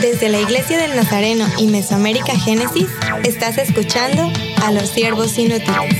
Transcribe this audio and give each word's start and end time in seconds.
Desde 0.00 0.28
la 0.28 0.40
Iglesia 0.40 0.78
del 0.78 0.96
Nazareno 0.96 1.46
y 1.58 1.68
Mesoamérica 1.68 2.36
Génesis, 2.36 2.88
estás 3.24 3.58
escuchando 3.58 4.30
a 4.64 4.72
los 4.72 4.88
siervos 4.88 5.38
inútiles. 5.38 5.94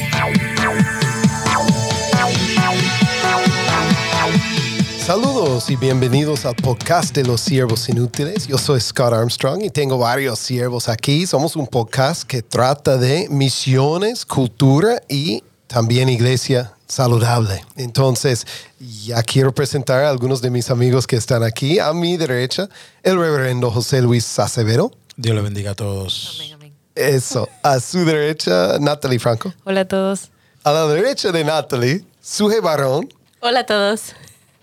Saludos 5.11 5.69
y 5.69 5.75
bienvenidos 5.75 6.47
al 6.47 6.55
podcast 6.55 7.13
de 7.17 7.25
los 7.25 7.41
siervos 7.41 7.89
inútiles. 7.89 8.47
Yo 8.47 8.57
soy 8.57 8.81
Scott 8.81 9.13
Armstrong 9.13 9.61
y 9.61 9.69
tengo 9.69 9.99
varios 9.99 10.39
siervos 10.39 10.89
aquí. 10.89 11.27
Somos 11.27 11.57
un 11.57 11.67
podcast 11.67 12.23
que 12.23 12.43
trata 12.43 12.97
de 12.97 13.27
misiones, 13.29 14.25
cultura 14.25 15.03
y 15.09 15.43
también 15.67 16.09
iglesia 16.09 16.75
saludable. 16.87 17.61
Entonces, 17.75 18.47
ya 18.79 19.21
quiero 19.25 19.53
presentar 19.53 20.05
a 20.05 20.11
algunos 20.11 20.43
de 20.43 20.51
mis 20.51 20.71
amigos 20.71 21.09
que 21.09 21.17
están 21.17 21.43
aquí. 21.43 21.81
A 21.81 21.93
mi 21.93 22.17
derecha, 22.17 22.69
el 23.03 23.19
reverendo 23.19 23.69
José 23.73 24.03
Luis 24.03 24.39
Acevedo. 24.39 24.93
Dios 25.17 25.35
le 25.35 25.43
bendiga 25.43 25.73
a 25.73 25.75
todos. 25.75 26.37
Amén, 26.37 26.53
amén. 26.53 26.73
Eso. 26.95 27.49
A 27.65 27.81
su 27.81 28.05
derecha, 28.05 28.79
Natalie 28.79 29.19
Franco. 29.19 29.53
Hola 29.65 29.81
a 29.81 29.89
todos. 29.89 30.31
A 30.63 30.71
la 30.71 30.87
derecha 30.87 31.33
de 31.33 31.43
Natalie, 31.43 32.05
Suje 32.23 32.61
Barón. 32.61 33.13
Hola 33.41 33.61
a 33.61 33.67
todos. 33.67 34.15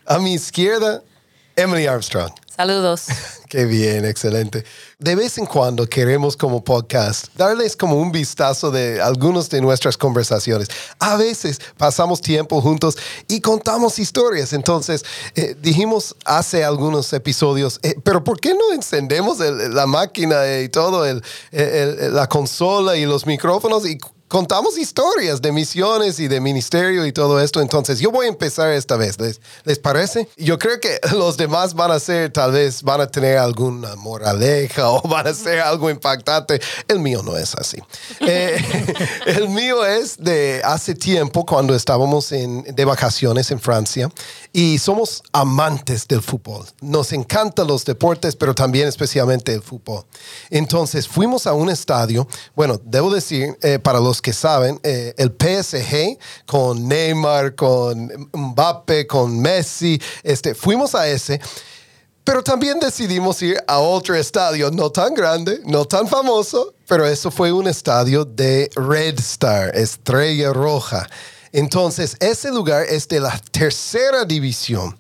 A 0.08 0.20
mi 0.20 0.34
izquierda, 0.34 1.04
Emily 1.56 1.86
Armstrong. 1.86 2.32
Saludos. 2.56 3.06
Qué 3.50 3.66
bien, 3.66 4.04
excelente. 4.04 4.64
De 5.00 5.16
vez 5.16 5.38
en 5.38 5.46
cuando 5.46 5.88
queremos 5.88 6.36
como 6.36 6.64
podcast 6.64 7.28
darles 7.36 7.76
como 7.78 7.96
un 7.96 8.12
vistazo 8.12 8.72
de 8.72 9.00
algunas 9.02 9.50
de 9.50 9.62
nuestras 9.62 9.96
conversaciones. 9.96 10.68
A 11.00 11.16
veces 11.18 11.60
pasamos 11.78 12.20
tiempo 12.20 12.60
juntos 12.62 12.98
y 13.28 13.40
contamos 13.42 14.00
historias. 14.00 14.54
Entonces, 14.54 15.06
eh, 15.36 15.56
dijimos 15.62 16.16
hace 16.26 16.64
algunos 16.64 17.14
episodios, 17.14 17.80
eh, 17.84 17.96
pero 18.04 18.24
¿por 18.24 18.40
qué 18.40 18.54
no 18.54 18.74
encendemos 18.74 19.40
el- 19.40 19.74
la 19.76 19.86
máquina 19.86 20.60
y 20.60 20.68
todo, 20.70 21.06
el- 21.06 21.22
el- 21.52 22.00
el- 22.00 22.16
la 22.16 22.28
consola 22.28 22.98
y 22.98 23.06
los 23.06 23.26
micrófonos 23.26 23.86
y 23.88 23.98
contamos 24.28 24.78
historias 24.78 25.42
de 25.42 25.52
misiones 25.52 26.20
y 26.20 26.28
de 26.28 26.42
ministerio 26.42 27.06
y 27.06 27.12
todo 27.12 27.40
esto. 27.40 27.62
Entonces, 27.62 28.00
yo 28.00 28.12
voy 28.12 28.26
a 28.26 28.30
empezar 28.30 28.72
esta 28.72 28.98
vez. 28.98 29.20
¿Les, 29.20 29.40
les 29.64 29.80
parece? 29.80 30.28
Yo 30.38 30.60
creo 30.60 30.80
que 30.80 31.00
los 31.14 31.38
demás 31.38 31.74
van 31.74 31.92
a 31.92 32.00
ser, 32.00 32.32
tal 32.32 32.52
vez, 32.52 32.84
van 32.84 33.02
a 33.02 33.08
tener 33.08 33.38
alguna 33.38 33.96
moraleja 33.96 34.90
o 34.92 35.02
van 35.02 35.28
a 35.28 35.34
ser 35.34 35.60
algo 35.60 35.90
impactante. 35.90 36.62
El 36.88 37.00
mío 37.00 37.22
no 37.24 37.38
es 37.38 37.56
así. 37.56 37.78
Eh, 38.22 38.58
el 39.26 39.50
mío 39.50 39.86
es 39.86 40.18
de 40.18 40.62
hace 40.64 40.96
tiempo, 40.96 41.46
cuando 41.46 41.76
estábamos 41.76 42.32
en, 42.32 42.64
de 42.64 42.86
vacaciones 42.86 43.52
en 43.52 43.60
Francia 43.60 44.10
y 44.54 44.80
somos 44.80 45.24
amantes 45.32 46.08
del 46.08 46.22
fútbol. 46.22 46.66
Nos 46.82 47.14
encantan 47.14 47.68
los 47.68 47.86
deportes, 47.86 48.36
pero 48.36 48.56
también 48.56 48.88
especialmente 48.88 49.54
el 49.54 49.62
fútbol. 49.62 50.06
Entonces, 50.50 51.08
fuimos 51.08 51.48
a 51.48 51.54
un 51.54 51.70
estadio. 51.70 52.28
Bueno, 52.56 52.80
debo 52.84 53.14
decir, 53.14 53.58
eh, 53.62 53.80
para 53.80 54.00
los 54.00 54.17
que 54.22 54.34
saben, 54.34 54.80
eh, 54.84 55.14
el 55.18 55.30
PSG 55.32 56.18
con 56.46 56.88
Neymar, 56.88 57.56
con 57.56 58.30
Mbappe, 58.34 59.08
con 59.08 59.40
Messi, 59.40 60.02
este, 60.24 60.56
fuimos 60.56 60.96
a 60.96 61.08
ese. 61.08 61.40
Pero 62.24 62.44
también 62.44 62.78
decidimos 62.80 63.42
ir 63.42 63.58
a 63.68 63.80
otro 63.80 64.14
estadio, 64.14 64.70
no 64.70 64.90
tan 64.90 65.14
grande, 65.14 65.62
no 65.66 65.86
tan 65.86 66.08
famoso, 66.08 66.74
pero 66.86 67.06
eso 67.06 67.32
fue 67.32 67.54
un 67.54 67.68
estadio 67.68 68.26
de 68.26 68.70
Red 68.76 69.20
Star, 69.20 69.74
Estrella 69.74 70.52
Roja. 70.52 71.08
Entonces, 71.54 72.18
ese 72.20 72.52
lugar 72.52 72.86
es 72.90 73.08
de 73.08 73.22
la 73.22 73.42
tercera 73.52 74.26
división. 74.26 74.98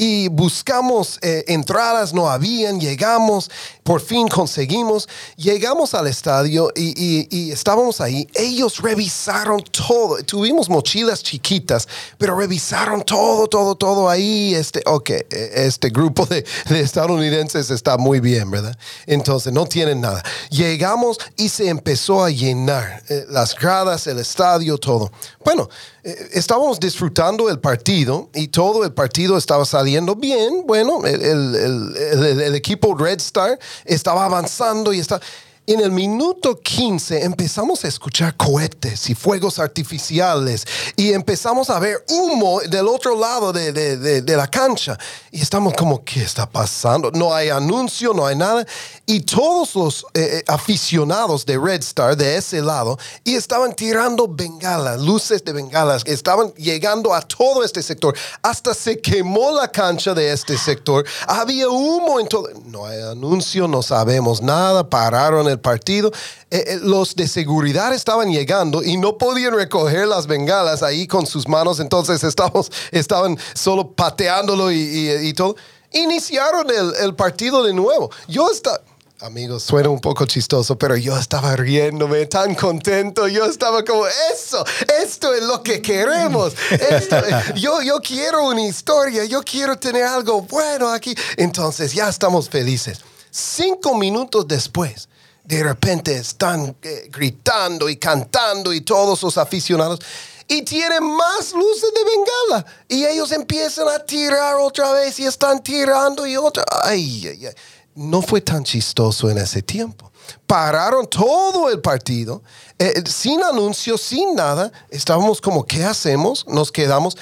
Y 0.00 0.28
buscamos 0.28 1.18
eh, 1.22 1.42
entradas, 1.48 2.14
no 2.14 2.30
habían, 2.30 2.78
llegamos, 2.80 3.50
por 3.82 4.00
fin 4.00 4.28
conseguimos, 4.28 5.08
llegamos 5.36 5.92
al 5.92 6.06
estadio 6.06 6.70
y, 6.76 7.26
y- 7.28 7.50
estábamos 7.50 8.00
ahí. 8.00 8.28
Ellos 8.34 8.80
revisaron 8.80 9.60
todo, 9.62 10.22
tuvimos 10.22 10.68
mochilas 10.70 11.20
chiquitas, 11.24 11.88
pero 12.16 12.36
revisaron 12.38 13.02
todo, 13.02 13.48
todo, 13.48 13.74
todo 13.74 14.08
ahí. 14.08 14.54
Este, 14.54 14.82
ok, 14.86 15.10
eh, 15.10 15.24
este 15.32 15.90
grupo 15.90 16.26
de, 16.26 16.46
de 16.68 16.80
estadounidenses 16.80 17.68
está 17.70 17.96
muy 17.98 18.20
bien, 18.20 18.52
¿verdad? 18.52 18.78
Entonces 19.04 19.52
no 19.52 19.66
tienen 19.66 20.00
nada. 20.00 20.22
Llegamos 20.50 21.18
y 21.36 21.48
se 21.48 21.68
empezó 21.68 22.22
a 22.22 22.30
llenar 22.30 23.02
eh, 23.08 23.24
las 23.28 23.56
gradas, 23.56 24.06
el 24.06 24.20
estadio, 24.20 24.78
todo. 24.78 25.10
Bueno, 25.44 25.68
eh, 26.04 26.28
estábamos 26.34 26.78
disfrutando 26.78 27.48
el 27.50 27.58
partido 27.58 28.30
y 28.32 28.46
todo 28.46 28.84
el 28.84 28.92
partido 28.92 29.36
estaba 29.36 29.64
saliendo 29.64 29.87
bien. 30.16 30.64
Bueno, 30.66 31.04
el- 31.06 32.40
el 32.40 32.54
equipo 32.54 32.94
Red 32.94 33.18
Star 33.20 33.58
estaba 33.84 34.24
avanzando 34.24 34.92
y 34.92 34.98
está... 35.00 35.20
En 35.70 35.80
el 35.80 35.90
minuto 35.90 36.58
15 36.58 37.24
empezamos 37.24 37.84
a 37.84 37.88
escuchar 37.88 38.34
cohetes 38.38 39.10
y 39.10 39.14
fuegos 39.14 39.58
artificiales 39.58 40.64
y 40.96 41.12
empezamos 41.12 41.68
a 41.68 41.78
ver 41.78 42.02
humo 42.08 42.60
del 42.62 42.88
otro 42.88 43.14
lado 43.14 43.52
de, 43.52 43.70
de- 43.74 43.98
de- 43.98 44.22
de 44.22 44.36
la 44.36 44.46
cancha. 44.46 44.96
Y 45.30 45.42
estamos 45.42 45.74
como, 45.74 46.02
¿qué 46.04 46.22
está 46.22 46.48
pasando? 46.48 47.10
No 47.10 47.34
hay 47.34 47.50
anuncio, 47.50 48.14
no 48.14 48.24
hay 48.26 48.34
nada. 48.34 48.66
Y 49.04 49.20
todos 49.20 49.74
los 49.74 50.06
eh, 50.14 50.38
eh, 50.38 50.44
aficionados 50.46 51.44
de 51.44 51.58
Red 51.58 51.80
Star 51.82 52.16
de 52.16 52.38
ese 52.38 52.62
lado 52.62 52.98
y 53.22 53.34
estaban 53.34 53.74
tirando 53.74 54.26
bengalas, 54.26 54.98
luces 55.02 55.44
de 55.44 55.52
bengalas, 55.52 56.02
estaban 56.06 56.50
llegando 56.54 57.12
a 57.12 57.20
todo 57.20 57.62
este 57.62 57.82
sector. 57.82 58.16
Hasta 58.40 58.72
se 58.72 59.02
quemó 59.02 59.50
la 59.50 59.68
cancha 59.70 60.14
de 60.14 60.32
este 60.32 60.56
sector. 60.56 61.04
Había 61.26 61.68
humo 61.68 62.20
en 62.20 62.26
todo. 62.26 62.48
No 62.64 62.86
hay 62.86 63.02
anuncio, 63.02 63.68
no 63.68 63.82
sabemos 63.82 64.40
nada. 64.40 64.88
Pararon 64.88 65.46
el 65.46 65.57
partido. 65.60 66.10
Eh, 66.50 66.64
eh, 66.66 66.78
los 66.82 67.14
de 67.14 67.28
seguridad 67.28 67.92
estaban 67.94 68.30
llegando 68.30 68.82
y 68.82 68.96
no 68.96 69.18
podían 69.18 69.54
recoger 69.54 70.06
las 70.08 70.26
bengalas 70.26 70.82
ahí 70.82 71.06
con 71.06 71.26
sus 71.26 71.46
manos. 71.48 71.80
Entonces 71.80 72.24
estamos, 72.24 72.70
estaban 72.90 73.38
solo 73.54 73.92
pateándolo 73.92 74.70
y, 74.72 74.76
y- 74.78 75.28
y 75.28 75.32
todo. 75.34 75.56
Iniciaron 75.92 76.68
el, 76.70 76.94
el 77.02 77.14
partido 77.14 77.62
de 77.62 77.72
nuevo. 77.72 78.10
Yo 78.28 78.50
estaba... 78.50 78.80
Amigos, 79.20 79.64
suena 79.64 79.88
un 79.88 79.98
poco 80.00 80.26
chistoso, 80.26 80.78
pero 80.78 80.96
yo 80.96 81.18
estaba 81.18 81.56
riéndome 81.56 82.26
tan 82.26 82.54
contento. 82.54 83.26
Yo 83.26 83.46
estaba 83.46 83.84
como, 83.84 84.04
eso, 84.32 84.64
esto 85.02 85.34
es 85.34 85.42
lo 85.42 85.60
que 85.60 85.82
queremos. 85.82 86.52
Esto, 86.70 87.16
yo, 87.56 87.82
yo 87.82 87.98
quiero 88.00 88.46
una 88.46 88.64
historia, 88.64 89.24
yo 89.24 89.42
quiero 89.42 89.76
tener 89.76 90.04
algo 90.04 90.42
bueno 90.42 90.88
aquí. 90.88 91.16
Entonces 91.36 91.92
ya 91.94 92.08
estamos 92.08 92.48
felices. 92.48 93.00
Cinco 93.32 93.96
minutos 93.96 94.46
después, 94.46 95.08
de 95.48 95.62
repente 95.62 96.14
están 96.14 96.76
eh, 96.82 97.08
gritando 97.10 97.88
y 97.88 97.96
cantando 97.96 98.70
y 98.70 98.82
todos 98.82 99.22
los 99.22 99.38
aficionados. 99.38 99.98
Y 100.46 100.62
tienen 100.62 101.02
más 101.02 101.52
luces 101.52 101.90
de 101.94 102.04
bengala. 102.04 102.66
Y 102.86 103.06
ellos 103.06 103.32
empiezan 103.32 103.88
a 103.88 103.98
tirar 103.98 104.56
otra 104.56 104.92
vez 104.92 105.18
y 105.20 105.24
están 105.24 105.62
tirando 105.62 106.26
y 106.26 106.36
otra. 106.36 106.64
Ay, 106.84 107.26
ay, 107.28 107.46
ay 107.46 107.54
no 107.98 108.22
fue 108.22 108.40
tan 108.40 108.62
chistoso 108.62 109.28
en 109.28 109.38
ese 109.38 109.60
tiempo. 109.60 110.12
Pararon 110.46 111.08
todo 111.08 111.68
el 111.68 111.80
partido, 111.80 112.42
eh, 112.78 113.02
sin 113.06 113.42
anuncios, 113.42 114.00
sin 114.00 114.36
nada. 114.36 114.70
Estábamos 114.88 115.40
como, 115.40 115.66
¿qué 115.66 115.84
hacemos? 115.84 116.46
Nos 116.46 116.70
quedamos. 116.70 117.16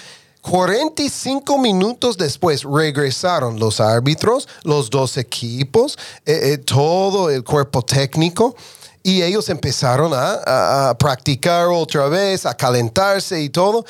45 0.48 1.58
minutos 1.58 2.16
después 2.16 2.62
regresaron 2.62 3.58
los 3.58 3.80
árbitros, 3.80 4.48
los 4.62 4.90
dos 4.90 5.16
equipos, 5.16 5.98
eh, 6.24 6.52
eh, 6.52 6.58
todo 6.58 7.30
el 7.30 7.42
cuerpo 7.42 7.82
técnico. 7.82 8.54
Y 9.02 9.22
ellos 9.22 9.48
empezaron 9.48 10.12
a, 10.14 10.94
practicar 10.98 11.66
otra 11.66 12.06
vez, 12.08 12.46
a 12.46 12.54
calentarse 12.54 13.40
y 13.40 13.50
todo. 13.50 13.84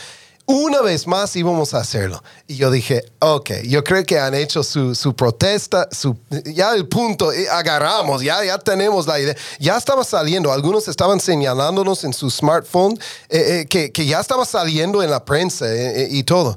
Una 0.48 0.80
vez 0.80 1.08
más 1.08 1.34
íbamos 1.34 1.74
a 1.74 1.78
hacerlo. 1.78 2.22
Y 2.46 2.54
yo 2.54 2.70
dije, 2.70 3.04
ok, 3.18 3.50
yo 3.64 3.82
creo 3.82 4.04
que 4.04 4.20
han 4.20 4.32
hecho 4.32 4.62
su, 4.62 4.94
su 4.94 5.14
protesta, 5.16 5.88
su, 5.90 6.16
ya 6.44 6.72
el 6.72 6.86
punto, 6.86 7.32
eh, 7.32 7.48
agarramos, 7.50 8.22
ya, 8.22 8.44
ya 8.44 8.56
tenemos 8.56 9.08
la 9.08 9.18
idea. 9.18 9.34
Ya 9.58 9.76
estaba 9.76 10.04
saliendo, 10.04 10.52
algunos 10.52 10.86
estaban 10.86 11.18
señalándonos 11.18 12.04
en 12.04 12.12
su 12.12 12.30
smartphone 12.30 12.96
eh, 13.28 13.62
eh, 13.62 13.66
que, 13.68 13.90
que 13.90 14.06
ya 14.06 14.20
estaba 14.20 14.44
saliendo 14.44 15.02
en 15.02 15.10
la 15.10 15.24
prensa 15.24 15.66
y 16.08 16.22
todo. 16.22 16.56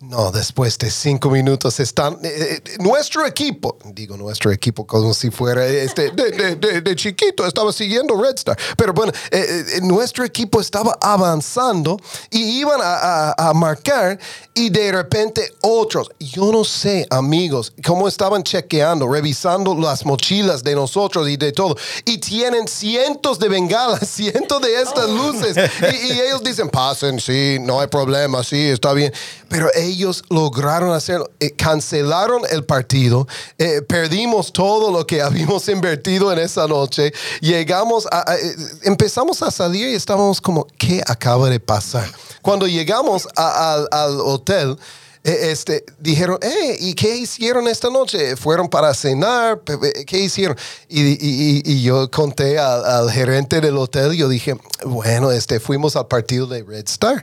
No, 0.00 0.30
después 0.30 0.78
de 0.78 0.92
cinco 0.92 1.28
minutos 1.28 1.80
están... 1.80 2.20
Eh, 2.22 2.62
eh, 2.64 2.76
nuestro 2.78 3.26
equipo, 3.26 3.78
digo 3.86 4.16
nuestro 4.16 4.52
equipo 4.52 4.86
como 4.86 5.12
si 5.12 5.28
fuera 5.32 5.66
este, 5.66 6.12
de, 6.12 6.94
chiquito, 6.94 7.44
estaba 7.44 7.72
siguiendo 7.72 8.14
Red 8.14 8.36
Star. 8.36 8.56
Pero 8.76 8.92
bueno, 8.92 9.12
eh, 9.32 9.80
nuestro 9.82 10.24
equipo 10.24 10.60
estaba 10.60 10.96
avanzando 11.00 11.96
y 12.30 12.60
iban 12.60 12.78
a, 12.80 13.34
a, 13.36 13.52
marcar 13.54 14.20
y 14.54 14.70
de 14.70 14.92
repente 14.92 15.52
otros, 15.62 16.08
yo 16.20 16.52
no 16.52 16.62
sé 16.62 17.04
amigos, 17.10 17.72
cómo 17.84 18.06
estaban 18.06 18.44
chequeando, 18.44 19.08
revisando 19.08 19.74
las 19.74 20.06
mochilas 20.06 20.62
de 20.62 20.76
nosotros 20.76 21.28
y 21.28 21.36
de 21.36 21.50
todo. 21.50 21.76
Y 22.04 22.18
tienen 22.18 22.68
cientos 22.68 23.40
de 23.40 23.48
bengalas, 23.48 24.08
cientos 24.08 24.62
de 24.62 24.80
estas 24.80 25.10
luces. 25.10 25.56
Y, 25.92 26.12
y 26.12 26.20
ellos 26.20 26.44
dicen, 26.44 26.68
pasen, 26.68 27.18
sí, 27.18 27.58
no 27.60 27.80
hay 27.80 27.88
problema, 27.88 28.44
sí, 28.44 28.68
está 28.68 28.92
bien. 28.92 29.12
Pero 29.48 29.68
ellos 29.74 29.87
lograron 30.28 30.92
hacerlo. 30.92 31.30
Eh, 31.40 31.52
cancelaron 31.52 32.42
el 32.50 32.64
partido. 32.64 33.26
Eh, 33.58 33.82
perdimos 33.82 34.52
todo 34.52 34.90
lo 34.90 35.06
que 35.06 35.22
habíamos 35.22 35.68
invertido 35.68 36.32
en 36.32 36.38
esa 36.38 36.66
noche. 36.66 37.12
Llegamos 37.40 38.06
a, 38.10 38.34
eh, 38.34 38.56
empezamos 38.84 39.42
a 39.42 39.50
salir 39.50 39.88
y 39.88 39.94
estábamos 39.94 40.40
como, 40.40 40.66
¿qué 40.78 41.02
acaba 41.06 41.48
de 41.50 41.60
pasar? 41.60 42.08
Cuando 42.42 42.66
llegamos 42.66 43.28
al 43.36 44.20
hotel, 44.20 44.78
este, 45.24 45.84
dijeron, 45.98 46.38
¿y 46.78 46.94
qué 46.94 47.16
hicieron 47.16 47.68
esta 47.68 47.90
noche? 47.90 48.36
¿Fueron 48.36 48.68
para 48.68 48.94
cenar? 48.94 49.60
¿Qué 50.06 50.18
hicieron? 50.18 50.56
Y, 50.88 51.82
yo 51.82 52.10
conté 52.10 52.58
al, 52.58 52.84
al, 52.84 53.10
gerente 53.10 53.60
del 53.60 53.76
hotel, 53.76 54.12
yo 54.12 54.28
dije, 54.28 54.56
bueno, 54.86 55.30
este, 55.32 55.60
fuimos 55.60 55.96
al 55.96 56.06
partido 56.06 56.46
de 56.46 56.62
Red 56.62 56.86
Star. 56.86 57.22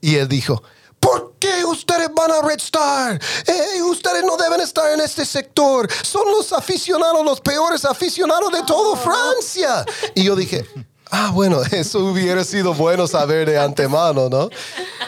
Y 0.00 0.16
él 0.16 0.28
dijo, 0.28 0.62
¿Por 1.04 1.33
qué 1.44 1.64
ustedes 1.64 2.08
van 2.14 2.30
a 2.30 2.40
Red 2.40 2.60
Star? 2.60 3.20
Eh, 3.46 3.82
ustedes 3.82 4.24
no 4.24 4.36
deben 4.36 4.60
estar 4.60 4.90
en 4.92 5.00
este 5.00 5.26
sector. 5.26 5.88
Son 6.02 6.26
los 6.30 6.52
aficionados, 6.52 7.24
los 7.24 7.40
peores 7.40 7.84
aficionados 7.84 8.50
de 8.50 8.62
toda 8.62 8.96
Francia. 8.96 9.84
Y 10.14 10.24
yo 10.24 10.34
dije, 10.36 10.64
ah, 11.10 11.30
bueno, 11.34 11.60
eso 11.70 11.98
hubiera 12.00 12.44
sido 12.44 12.72
bueno 12.72 13.06
saber 13.06 13.48
de 13.48 13.58
antemano, 13.58 14.28
¿no? 14.30 14.48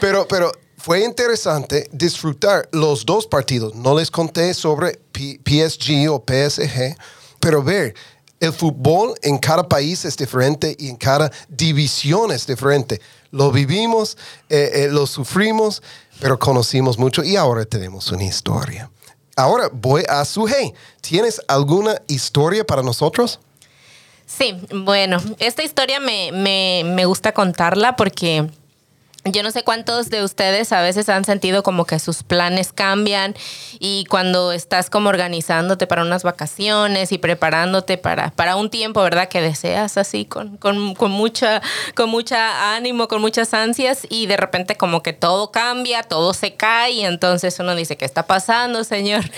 Pero, 0.00 0.28
pero 0.28 0.52
fue 0.76 1.02
interesante 1.02 1.88
disfrutar 1.90 2.68
los 2.72 3.06
dos 3.06 3.26
partidos. 3.26 3.74
No 3.74 3.96
les 3.96 4.10
conté 4.10 4.52
sobre 4.52 5.00
PSG 5.14 6.10
o 6.10 6.22
PSG, 6.22 6.96
pero 7.40 7.62
ver 7.62 7.94
el 8.40 8.52
fútbol 8.52 9.14
en 9.22 9.38
cada 9.38 9.66
país 9.66 10.04
es 10.04 10.16
diferente 10.16 10.76
y 10.78 10.90
en 10.90 10.96
cada 10.96 11.32
división 11.48 12.30
es 12.30 12.46
diferente. 12.46 13.00
Lo 13.30 13.50
vivimos, 13.52 14.16
eh, 14.48 14.70
eh, 14.74 14.88
lo 14.90 15.06
sufrimos, 15.06 15.82
pero 16.20 16.38
conocimos 16.38 16.98
mucho 16.98 17.22
y 17.22 17.36
ahora 17.36 17.64
tenemos 17.64 18.10
una 18.10 18.24
historia. 18.24 18.90
Ahora 19.36 19.68
voy 19.72 20.02
a 20.08 20.24
Suje. 20.24 20.72
¿Tienes 21.00 21.42
alguna 21.48 22.00
historia 22.08 22.64
para 22.64 22.82
nosotros? 22.82 23.38
Sí, 24.24 24.56
bueno, 24.72 25.18
esta 25.38 25.62
historia 25.62 26.00
me, 26.00 26.32
me 26.32 27.04
gusta 27.04 27.32
contarla 27.32 27.96
porque 27.96 28.48
yo 29.32 29.42
no 29.42 29.50
sé 29.50 29.64
cuántos 29.64 30.10
de 30.10 30.22
ustedes 30.22 30.72
a 30.72 30.82
veces 30.82 31.08
han 31.08 31.24
sentido 31.24 31.62
como 31.62 31.84
que 31.84 31.98
sus 31.98 32.22
planes 32.22 32.72
cambian 32.72 33.34
y 33.78 34.04
cuando 34.06 34.52
estás 34.52 34.90
como 34.90 35.08
organizándote 35.08 35.86
para 35.86 36.02
unas 36.02 36.22
vacaciones 36.22 37.12
y 37.12 37.18
preparándote 37.18 37.98
para, 37.98 38.30
para 38.30 38.56
un 38.56 38.70
tiempo, 38.70 39.02
¿verdad? 39.02 39.28
Que 39.28 39.40
deseas 39.40 39.96
así 39.96 40.24
con, 40.24 40.56
con, 40.56 40.94
con, 40.94 41.10
mucha, 41.10 41.60
con 41.94 42.10
mucha 42.10 42.74
ánimo, 42.74 43.08
con 43.08 43.20
muchas 43.20 43.52
ansias 43.54 44.06
y 44.08 44.26
de 44.26 44.36
repente 44.36 44.76
como 44.76 45.02
que 45.02 45.12
todo 45.12 45.50
cambia, 45.50 46.02
todo 46.02 46.32
se 46.34 46.54
cae 46.54 46.92
y 46.92 47.04
entonces 47.04 47.58
uno 47.58 47.74
dice, 47.74 47.96
¿qué 47.96 48.04
está 48.04 48.26
pasando, 48.26 48.84
Señor? 48.84 49.24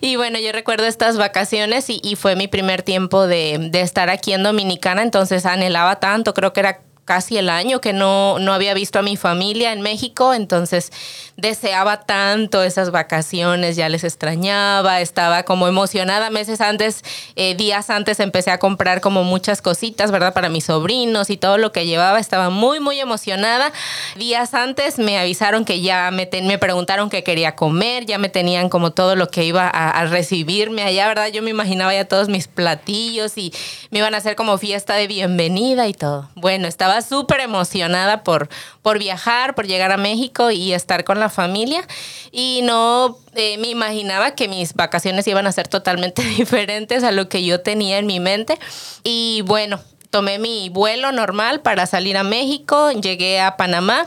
Y 0.00 0.16
bueno, 0.16 0.38
yo 0.38 0.52
recuerdo 0.52 0.86
estas 0.86 1.16
vacaciones 1.16 1.90
y, 1.90 2.00
y 2.04 2.14
fue 2.14 2.36
mi 2.36 2.46
primer 2.46 2.82
tiempo 2.82 3.26
de, 3.26 3.58
de 3.70 3.80
estar 3.80 4.10
aquí 4.10 4.32
en 4.32 4.42
Dominicana, 4.42 5.02
entonces 5.02 5.44
anhelaba 5.44 5.98
tanto, 5.98 6.34
creo 6.34 6.52
que 6.52 6.60
era 6.60 6.80
casi 7.08 7.38
el 7.38 7.48
año 7.48 7.80
que 7.80 7.94
no, 7.94 8.38
no 8.38 8.52
había 8.52 8.74
visto 8.74 8.98
a 8.98 9.02
mi 9.02 9.16
familia 9.16 9.72
en 9.72 9.80
México, 9.80 10.34
entonces 10.34 10.92
deseaba 11.38 12.02
tanto 12.02 12.62
esas 12.62 12.90
vacaciones, 12.90 13.76
ya 13.76 13.88
les 13.88 14.04
extrañaba, 14.04 15.00
estaba 15.00 15.44
como 15.44 15.68
emocionada. 15.68 16.28
Meses 16.28 16.60
antes, 16.60 17.02
eh, 17.34 17.54
días 17.54 17.88
antes 17.88 18.20
empecé 18.20 18.50
a 18.50 18.58
comprar 18.58 19.00
como 19.00 19.24
muchas 19.24 19.62
cositas, 19.62 20.10
¿verdad? 20.10 20.34
Para 20.34 20.50
mis 20.50 20.64
sobrinos 20.64 21.30
y 21.30 21.38
todo 21.38 21.56
lo 21.56 21.72
que 21.72 21.86
llevaba, 21.86 22.18
estaba 22.18 22.50
muy, 22.50 22.78
muy 22.78 23.00
emocionada. 23.00 23.72
Días 24.16 24.52
antes 24.52 24.98
me 24.98 25.18
avisaron 25.18 25.64
que 25.64 25.80
ya 25.80 26.10
me, 26.10 26.28
me 26.42 26.58
preguntaron 26.58 27.08
qué 27.08 27.24
quería 27.24 27.56
comer, 27.56 28.04
ya 28.04 28.18
me 28.18 28.28
tenían 28.28 28.68
como 28.68 28.90
todo 28.90 29.16
lo 29.16 29.30
que 29.30 29.44
iba 29.44 29.66
a, 29.66 29.90
a 29.92 30.04
recibirme 30.04 30.82
allá, 30.82 31.08
¿verdad? 31.08 31.28
Yo 31.28 31.42
me 31.42 31.48
imaginaba 31.48 31.94
ya 31.94 32.04
todos 32.04 32.28
mis 32.28 32.48
platillos 32.48 33.38
y 33.38 33.54
me 33.90 34.00
iban 34.00 34.14
a 34.14 34.18
hacer 34.18 34.36
como 34.36 34.58
fiesta 34.58 34.94
de 34.94 35.06
bienvenida 35.06 35.88
y 35.88 35.94
todo. 35.94 36.28
Bueno, 36.34 36.68
estaba 36.68 36.97
súper 37.02 37.40
emocionada 37.40 38.22
por, 38.22 38.48
por 38.82 38.98
viajar, 38.98 39.54
por 39.54 39.66
llegar 39.66 39.92
a 39.92 39.96
México 39.96 40.50
y 40.50 40.72
estar 40.72 41.04
con 41.04 41.20
la 41.20 41.28
familia. 41.28 41.86
Y 42.30 42.60
no 42.62 43.18
eh, 43.34 43.58
me 43.58 43.68
imaginaba 43.68 44.34
que 44.34 44.48
mis 44.48 44.74
vacaciones 44.74 45.26
iban 45.26 45.46
a 45.46 45.52
ser 45.52 45.68
totalmente 45.68 46.22
diferentes 46.36 47.04
a 47.04 47.12
lo 47.12 47.28
que 47.28 47.44
yo 47.44 47.60
tenía 47.60 47.98
en 47.98 48.06
mi 48.06 48.20
mente. 48.20 48.58
Y 49.04 49.42
bueno, 49.42 49.80
tomé 50.10 50.38
mi 50.38 50.68
vuelo 50.68 51.12
normal 51.12 51.60
para 51.60 51.86
salir 51.86 52.16
a 52.16 52.22
México, 52.22 52.90
llegué 52.92 53.40
a 53.40 53.56
Panamá 53.56 54.06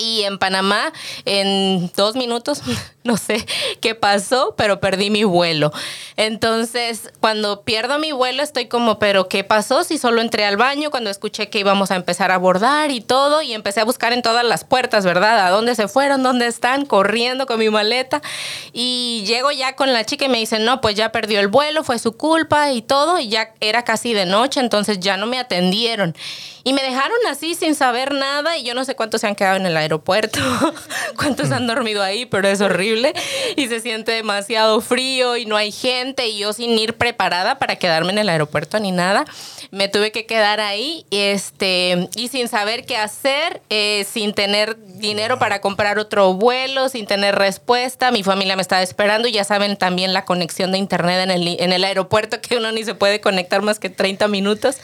y 0.00 0.22
en 0.22 0.38
Panamá, 0.38 0.92
en 1.26 1.90
dos 1.94 2.16
minutos, 2.16 2.62
no 3.04 3.16
sé 3.16 3.46
qué 3.80 3.94
pasó, 3.94 4.54
pero 4.56 4.80
perdí 4.80 5.10
mi 5.10 5.24
vuelo. 5.24 5.72
Entonces, 6.16 7.10
cuando 7.20 7.62
pierdo 7.62 7.98
mi 7.98 8.12
vuelo, 8.12 8.42
estoy 8.42 8.66
como, 8.66 8.98
pero 8.98 9.28
¿qué 9.28 9.44
pasó? 9.44 9.84
Si 9.84 9.98
solo 9.98 10.20
entré 10.20 10.44
al 10.44 10.56
baño 10.56 10.90
cuando 10.90 11.10
escuché 11.10 11.50
que 11.50 11.60
íbamos 11.60 11.90
a 11.90 11.96
empezar 11.96 12.30
a 12.30 12.36
abordar 12.36 12.90
y 12.90 13.00
todo, 13.00 13.42
y 13.42 13.52
empecé 13.52 13.80
a 13.80 13.84
buscar 13.84 14.12
en 14.12 14.22
todas 14.22 14.44
las 14.44 14.64
puertas, 14.64 15.04
¿verdad? 15.04 15.46
¿A 15.46 15.50
dónde 15.50 15.74
se 15.74 15.88
fueron? 15.88 16.22
¿Dónde 16.22 16.46
están? 16.46 16.86
Corriendo 16.86 17.46
con 17.46 17.58
mi 17.58 17.68
maleta. 17.70 18.22
Y 18.72 19.22
llego 19.26 19.50
ya 19.50 19.76
con 19.76 19.92
la 19.92 20.04
chica 20.04 20.24
y 20.24 20.28
me 20.28 20.38
dice, 20.38 20.58
no, 20.58 20.80
pues 20.80 20.94
ya 20.94 21.12
perdió 21.12 21.40
el 21.40 21.48
vuelo, 21.48 21.84
fue 21.84 21.98
su 21.98 22.16
culpa 22.16 22.72
y 22.72 22.82
todo, 22.82 23.18
y 23.18 23.28
ya 23.28 23.54
era 23.60 23.84
casi 23.84 24.14
de 24.14 24.26
noche, 24.26 24.60
entonces 24.60 25.00
ya 25.00 25.16
no 25.16 25.26
me 25.26 25.38
atendieron. 25.38 26.14
Y 26.64 26.72
me 26.72 26.82
dejaron 26.82 27.18
así 27.28 27.54
sin 27.54 27.74
saber 27.74 28.12
nada 28.12 28.56
y 28.56 28.64
yo 28.64 28.74
no 28.74 28.84
sé 28.84 28.94
cuántos 28.94 29.20
se 29.20 29.26
han 29.26 29.34
quedado 29.34 29.56
en 29.56 29.66
el 29.66 29.76
aeropuerto, 29.76 30.40
cuántos 31.16 31.50
han 31.50 31.66
dormido 31.66 32.02
ahí, 32.02 32.26
pero 32.26 32.48
es 32.48 32.60
horrible. 32.60 33.14
Y 33.56 33.68
se 33.68 33.80
siente 33.80 34.12
demasiado 34.12 34.80
frío 34.80 35.36
y 35.36 35.46
no 35.46 35.56
hay 35.56 35.72
gente 35.72 36.28
y 36.28 36.38
yo 36.38 36.52
sin 36.52 36.78
ir 36.78 36.94
preparada 36.94 37.58
para 37.58 37.76
quedarme 37.76 38.12
en 38.12 38.18
el 38.18 38.28
aeropuerto 38.28 38.78
ni 38.78 38.92
nada, 38.92 39.24
me 39.70 39.88
tuve 39.88 40.12
que 40.12 40.26
quedar 40.26 40.60
ahí 40.60 41.06
este, 41.10 42.08
y 42.16 42.28
sin 42.28 42.48
saber 42.48 42.84
qué 42.84 42.96
hacer, 42.96 43.62
eh, 43.70 44.04
sin 44.10 44.34
tener 44.34 44.76
dinero 44.98 45.38
para 45.38 45.60
comprar 45.60 45.98
otro 45.98 46.34
vuelo, 46.34 46.88
sin 46.88 47.06
tener 47.06 47.36
respuesta, 47.36 48.10
mi 48.10 48.22
familia 48.22 48.56
me 48.56 48.62
estaba 48.62 48.82
esperando 48.82 49.28
y 49.28 49.32
ya 49.32 49.44
saben 49.44 49.76
también 49.76 50.12
la 50.12 50.24
conexión 50.24 50.72
de 50.72 50.78
internet 50.78 51.22
en 51.22 51.30
el, 51.30 51.56
en 51.60 51.72
el 51.72 51.84
aeropuerto 51.84 52.40
que 52.40 52.56
uno 52.56 52.72
ni 52.72 52.84
se 52.84 52.94
puede 52.94 53.20
conectar 53.20 53.62
más 53.62 53.78
que 53.78 53.90
30 53.90 54.28
minutos, 54.28 54.76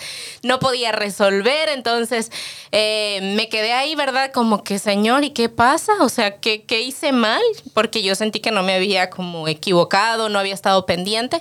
no 0.43 0.58
podía 0.58 0.93
resolver 0.93 1.65
entonces 1.68 2.30
eh, 2.72 3.20
me 3.36 3.48
quedé 3.48 3.72
ahí, 3.72 3.94
¿verdad? 3.94 4.32
Como 4.32 4.64
que, 4.64 4.78
Señor, 4.78 5.24
¿y 5.24 5.30
qué 5.30 5.48
pasa? 5.48 5.93
O 6.00 6.08
sea, 6.08 6.38
¿qué, 6.38 6.64
¿qué 6.64 6.82
hice 6.82 7.12
mal? 7.12 7.43
Porque 7.74 8.02
yo 8.02 8.14
sentí 8.14 8.41
que 8.41 8.50
no 8.50 8.62
me 8.62 8.74
había 8.74 9.10
como 9.10 9.48
equivocado, 9.48 10.29
no 10.29 10.38
había 10.38 10.55
estado 10.55 10.86
pendiente. 10.86 11.41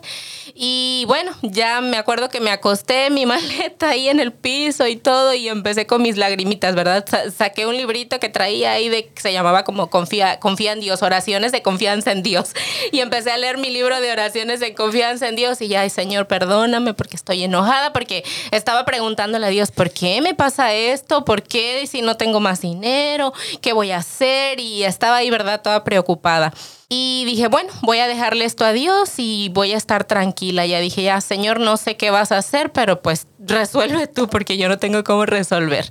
Y 0.53 1.03
bueno, 1.07 1.31
ya 1.41 1.81
me 1.81 1.97
acuerdo 1.97 2.29
que 2.29 2.39
me 2.39 2.51
acosté 2.51 3.09
mi 3.09 3.25
maleta 3.25 3.89
ahí 3.89 4.09
en 4.09 4.19
el 4.19 4.31
piso 4.31 4.87
y 4.87 4.95
todo 4.95 5.33
y 5.33 5.49
empecé 5.49 5.85
con 5.85 6.01
mis 6.01 6.17
lagrimitas, 6.17 6.75
¿verdad? 6.75 7.05
saqué 7.35 7.65
un 7.65 7.75
librito 7.75 8.19
que 8.19 8.29
traía 8.29 8.71
ahí 8.71 8.89
que 8.89 9.21
se 9.21 9.33
llamaba 9.33 9.63
como 9.63 9.89
Confía, 9.89 10.39
Confía 10.39 10.73
en 10.73 10.79
Dios, 10.79 11.01
oraciones 11.01 11.51
de 11.51 11.61
confianza 11.61 12.11
en 12.11 12.23
Dios. 12.23 12.53
Y 12.91 12.99
empecé 12.99 13.31
a 13.31 13.37
leer 13.37 13.57
mi 13.57 13.69
libro 13.69 13.99
de 13.99 14.11
oraciones 14.11 14.59
de 14.59 14.73
confianza 14.73 15.27
en 15.27 15.35
Dios 15.35 15.61
y 15.61 15.67
ya, 15.67 15.87
Señor, 15.89 16.27
perdóname 16.27 16.93
porque 16.93 17.15
estoy 17.15 17.43
enojada, 17.43 17.93
porque 17.93 18.23
estaba 18.51 18.85
preguntándole 18.85 19.45
a 19.45 19.49
Dios, 19.49 19.71
¿por 19.71 19.91
qué? 19.91 20.14
Me 20.21 20.35
pasa 20.35 20.73
esto? 20.73 21.25
¿Por 21.25 21.43
qué 21.43 21.85
si 21.87 22.01
no 22.01 22.17
tengo 22.17 22.39
más 22.39 22.61
dinero? 22.61 23.33
¿Qué 23.61 23.73
voy 23.73 23.91
a 23.91 23.97
hacer? 23.97 24.59
Y 24.59 24.83
estaba 24.83 25.17
ahí, 25.17 25.29
¿verdad? 25.29 25.61
Toda 25.61 25.83
preocupada. 25.83 26.53
Y 26.87 27.23
dije, 27.25 27.47
bueno, 27.47 27.73
voy 27.81 27.97
a 27.99 28.07
dejarle 28.07 28.45
esto 28.45 28.63
a 28.63 28.71
Dios 28.71 29.13
y 29.17 29.49
voy 29.49 29.73
a 29.73 29.77
estar 29.77 30.03
tranquila. 30.03 30.65
Ya 30.65 30.79
dije, 30.79 31.01
ya, 31.01 31.19
Señor, 31.19 31.59
no 31.59 31.77
sé 31.77 31.97
qué 31.97 32.11
vas 32.11 32.31
a 32.31 32.37
hacer, 32.37 32.71
pero 32.71 33.01
pues 33.01 33.27
resuelve 33.47 34.07
tú 34.07 34.27
porque 34.27 34.57
yo 34.57 34.69
no 34.69 34.77
tengo 34.77 35.03
cómo 35.03 35.25
resolver. 35.25 35.89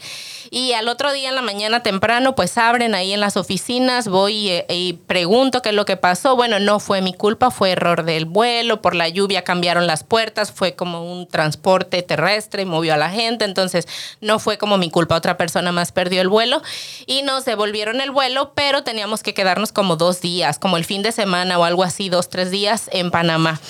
Y 0.50 0.72
al 0.72 0.88
otro 0.88 1.12
día 1.12 1.30
en 1.30 1.34
la 1.34 1.42
mañana 1.42 1.82
temprano, 1.82 2.34
pues 2.34 2.58
abren 2.58 2.94
ahí 2.94 3.12
en 3.12 3.20
las 3.20 3.36
oficinas, 3.36 4.08
voy 4.08 4.50
y, 4.50 4.62
y, 4.68 4.92
pregunto 4.92 5.62
qué 5.62 5.70
es 5.70 5.74
lo 5.74 5.84
que 5.84 5.96
pasó. 5.96 6.36
Bueno, 6.36 6.60
no 6.60 6.80
fue 6.80 7.00
mi 7.00 7.12
culpa, 7.14 7.50
fue 7.50 7.70
error 7.70 8.04
del 8.04 8.24
vuelo, 8.26 8.82
por 8.82 8.94
la 8.94 9.08
lluvia 9.08 9.42
cambiaron 9.42 9.86
las 9.86 10.04
puertas, 10.04 10.52
fue 10.52 10.74
como 10.74 11.10
un 11.10 11.26
transporte 11.26 12.02
terrestre 12.02 12.62
y 12.62 12.66
movió 12.66 12.94
a 12.94 12.98
la 12.98 13.10
gente, 13.10 13.44
entonces 13.44 13.88
no 14.20 14.38
fue 14.38 14.58
como 14.58 14.78
mi 14.78 14.90
culpa, 14.90 15.16
otra 15.16 15.36
persona 15.36 15.72
más 15.72 15.92
perdió 15.92 16.20
el 16.20 16.28
vuelo 16.28 16.62
y 17.06 17.22
nos 17.22 17.44
devolvieron 17.44 18.00
el 18.00 18.10
vuelo, 18.10 18.52
pero 18.54 18.84
teníamos 18.84 19.22
que 19.22 19.34
quedarnos 19.34 19.72
como 19.72 19.96
dos 19.96 20.20
días, 20.20 20.58
como 20.58 20.76
el 20.76 20.84
fin 20.84 21.02
de 21.02 21.12
semana 21.12 21.58
o 21.58 21.64
algo 21.64 21.82
así, 21.82 22.08
dos, 22.08 22.28
tres 22.28 22.50
días 22.50 22.88
en 22.92 23.10
Panamá. 23.10 23.60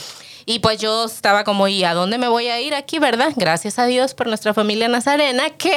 Y 0.47 0.59
pues 0.59 0.79
yo 0.79 1.05
estaba 1.07 1.45
como, 1.45 1.69
¿y 1.69 1.85
a 1.85 1.95
dónde 1.95 2.19
me 2.19 2.29
voy 2.29 2.49
a 2.49 2.61
ir 2.61 2.75
aquí, 2.75 2.99
verdad? 2.99 3.33
Gracias 3.37 3.79
a 3.79 3.87
Dios 3.87 4.15
por 4.15 4.27
nuestra 4.27 4.53
familia 4.55 4.89
nazarena, 4.89 5.51
que 5.59 5.77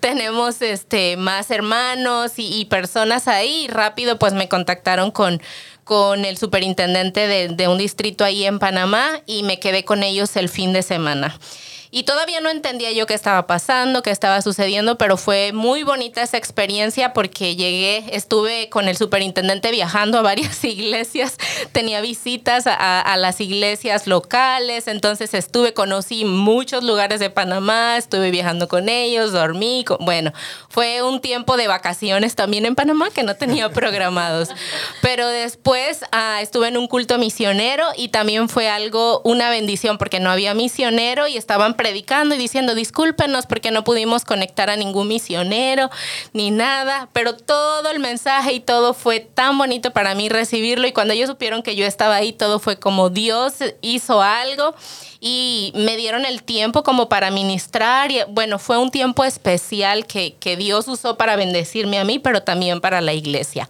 tenemos 0.00 0.60
este, 0.62 1.16
más 1.16 1.50
hermanos 1.50 2.38
y, 2.38 2.60
y 2.60 2.66
personas 2.66 3.28
ahí. 3.28 3.66
Rápido 3.68 4.18
pues 4.18 4.32
me 4.34 4.48
contactaron 4.48 5.10
con, 5.10 5.40
con 5.84 6.24
el 6.24 6.36
superintendente 6.36 7.26
de, 7.26 7.48
de 7.48 7.68
un 7.68 7.78
distrito 7.78 8.24
ahí 8.24 8.44
en 8.44 8.58
Panamá 8.58 9.20
y 9.26 9.42
me 9.42 9.60
quedé 9.60 9.84
con 9.84 10.02
ellos 10.02 10.36
el 10.36 10.48
fin 10.48 10.72
de 10.72 10.82
semana. 10.82 11.38
Y 11.96 12.02
todavía 12.02 12.40
no 12.40 12.50
entendía 12.50 12.90
yo 12.90 13.06
qué 13.06 13.14
estaba 13.14 13.46
pasando, 13.46 14.02
qué 14.02 14.10
estaba 14.10 14.42
sucediendo, 14.42 14.98
pero 14.98 15.16
fue 15.16 15.52
muy 15.52 15.84
bonita 15.84 16.22
esa 16.22 16.36
experiencia 16.36 17.12
porque 17.12 17.54
llegué, 17.54 18.16
estuve 18.16 18.68
con 18.68 18.88
el 18.88 18.96
superintendente 18.96 19.70
viajando 19.70 20.18
a 20.18 20.22
varias 20.22 20.64
iglesias, 20.64 21.36
tenía 21.70 22.00
visitas 22.00 22.66
a, 22.66 23.00
a 23.00 23.16
las 23.16 23.40
iglesias 23.40 24.08
locales, 24.08 24.88
entonces 24.88 25.34
estuve, 25.34 25.72
conocí 25.72 26.24
muchos 26.24 26.82
lugares 26.82 27.20
de 27.20 27.30
Panamá, 27.30 27.96
estuve 27.96 28.32
viajando 28.32 28.66
con 28.66 28.88
ellos, 28.88 29.30
dormí, 29.30 29.84
con, 29.84 29.98
bueno, 30.04 30.32
fue 30.68 31.00
un 31.02 31.20
tiempo 31.20 31.56
de 31.56 31.68
vacaciones 31.68 32.34
también 32.34 32.66
en 32.66 32.74
Panamá 32.74 33.10
que 33.14 33.22
no 33.22 33.36
tenía 33.36 33.68
programados. 33.72 34.48
Pero 35.00 35.28
después 35.28 36.00
uh, 36.12 36.42
estuve 36.42 36.66
en 36.66 36.76
un 36.76 36.88
culto 36.88 37.18
misionero 37.18 37.86
y 37.96 38.08
también 38.08 38.48
fue 38.48 38.68
algo, 38.68 39.20
una 39.22 39.48
bendición 39.48 39.96
porque 39.96 40.18
no 40.18 40.30
había 40.30 40.54
misionero 40.54 41.28
y 41.28 41.36
estaban 41.36 41.74
predicando 41.84 42.34
y 42.34 42.38
diciendo 42.38 42.74
discúlpenos 42.74 43.44
porque 43.44 43.70
no 43.70 43.84
pudimos 43.84 44.24
conectar 44.24 44.70
a 44.70 44.76
ningún 44.76 45.06
misionero 45.06 45.90
ni 46.32 46.50
nada, 46.50 47.10
pero 47.12 47.36
todo 47.36 47.90
el 47.90 47.98
mensaje 47.98 48.54
y 48.54 48.60
todo 48.60 48.94
fue 48.94 49.20
tan 49.20 49.58
bonito 49.58 49.90
para 49.90 50.14
mí 50.14 50.30
recibirlo 50.30 50.86
y 50.86 50.92
cuando 50.92 51.12
ellos 51.12 51.28
supieron 51.28 51.62
que 51.62 51.76
yo 51.76 51.84
estaba 51.84 52.14
ahí, 52.14 52.32
todo 52.32 52.58
fue 52.58 52.78
como 52.78 53.10
Dios 53.10 53.56
hizo 53.82 54.22
algo 54.22 54.74
y 55.20 55.72
me 55.74 55.98
dieron 55.98 56.24
el 56.24 56.42
tiempo 56.42 56.82
como 56.82 57.10
para 57.10 57.30
ministrar. 57.30 58.10
Y, 58.10 58.20
bueno, 58.28 58.58
fue 58.58 58.78
un 58.78 58.90
tiempo 58.90 59.24
especial 59.24 60.06
que, 60.06 60.36
que 60.40 60.56
Dios 60.56 60.88
usó 60.88 61.18
para 61.18 61.36
bendecirme 61.36 61.98
a 61.98 62.04
mí, 62.04 62.18
pero 62.18 62.42
también 62.42 62.80
para 62.80 63.02
la 63.02 63.12
iglesia. 63.12 63.68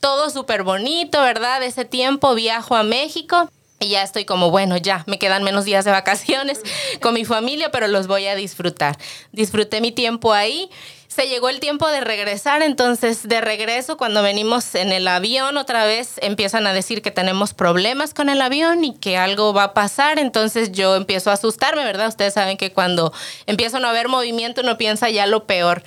Todo 0.00 0.30
súper 0.30 0.62
bonito, 0.62 1.20
¿verdad? 1.20 1.62
Ese 1.62 1.84
tiempo 1.84 2.34
viajo 2.34 2.74
a 2.74 2.84
México. 2.84 3.50
Y 3.80 3.88
ya 3.88 4.02
estoy 4.02 4.26
como, 4.26 4.50
bueno, 4.50 4.76
ya, 4.76 5.04
me 5.06 5.18
quedan 5.18 5.42
menos 5.42 5.64
días 5.64 5.84
de 5.84 5.90
vacaciones 5.90 6.60
con 7.00 7.14
mi 7.14 7.24
familia, 7.24 7.70
pero 7.70 7.88
los 7.88 8.06
voy 8.06 8.26
a 8.26 8.34
disfrutar. 8.34 8.98
Disfruté 9.32 9.80
mi 9.80 9.90
tiempo 9.90 10.32
ahí 10.32 10.70
se 11.10 11.26
llegó 11.26 11.48
el 11.48 11.58
tiempo 11.58 11.88
de 11.88 12.00
regresar, 12.00 12.62
entonces 12.62 13.26
de 13.26 13.40
regreso 13.40 13.96
cuando 13.96 14.22
venimos 14.22 14.76
en 14.76 14.92
el 14.92 15.08
avión 15.08 15.56
otra 15.56 15.84
vez 15.84 16.14
empiezan 16.22 16.68
a 16.68 16.72
decir 16.72 17.02
que 17.02 17.10
tenemos 17.10 17.52
problemas 17.52 18.14
con 18.14 18.28
el 18.28 18.40
avión 18.40 18.84
y 18.84 18.94
que 18.94 19.16
algo 19.16 19.52
va 19.52 19.64
a 19.64 19.74
pasar, 19.74 20.20
entonces 20.20 20.70
yo 20.70 20.94
empiezo 20.94 21.30
a 21.30 21.32
asustarme, 21.32 21.82
¿verdad? 21.82 22.06
Ustedes 22.06 22.34
saben 22.34 22.56
que 22.56 22.72
cuando 22.72 23.12
empieza 23.46 23.78
a 23.78 23.80
no 23.80 23.88
haber 23.88 24.06
movimiento 24.08 24.60
uno 24.60 24.78
piensa 24.78 25.10
ya 25.10 25.26
lo 25.26 25.48
peor. 25.48 25.82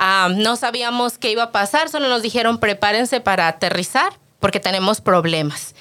Uh, 0.00 0.30
no 0.30 0.56
sabíamos 0.56 1.16
qué 1.16 1.30
iba 1.30 1.44
a 1.44 1.52
pasar, 1.52 1.88
solo 1.88 2.08
nos 2.08 2.22
dijeron 2.22 2.58
prepárense 2.58 3.20
para 3.20 3.46
aterrizar 3.46 4.18
porque 4.40 4.58
tenemos 4.58 5.00
problemas. 5.00 5.76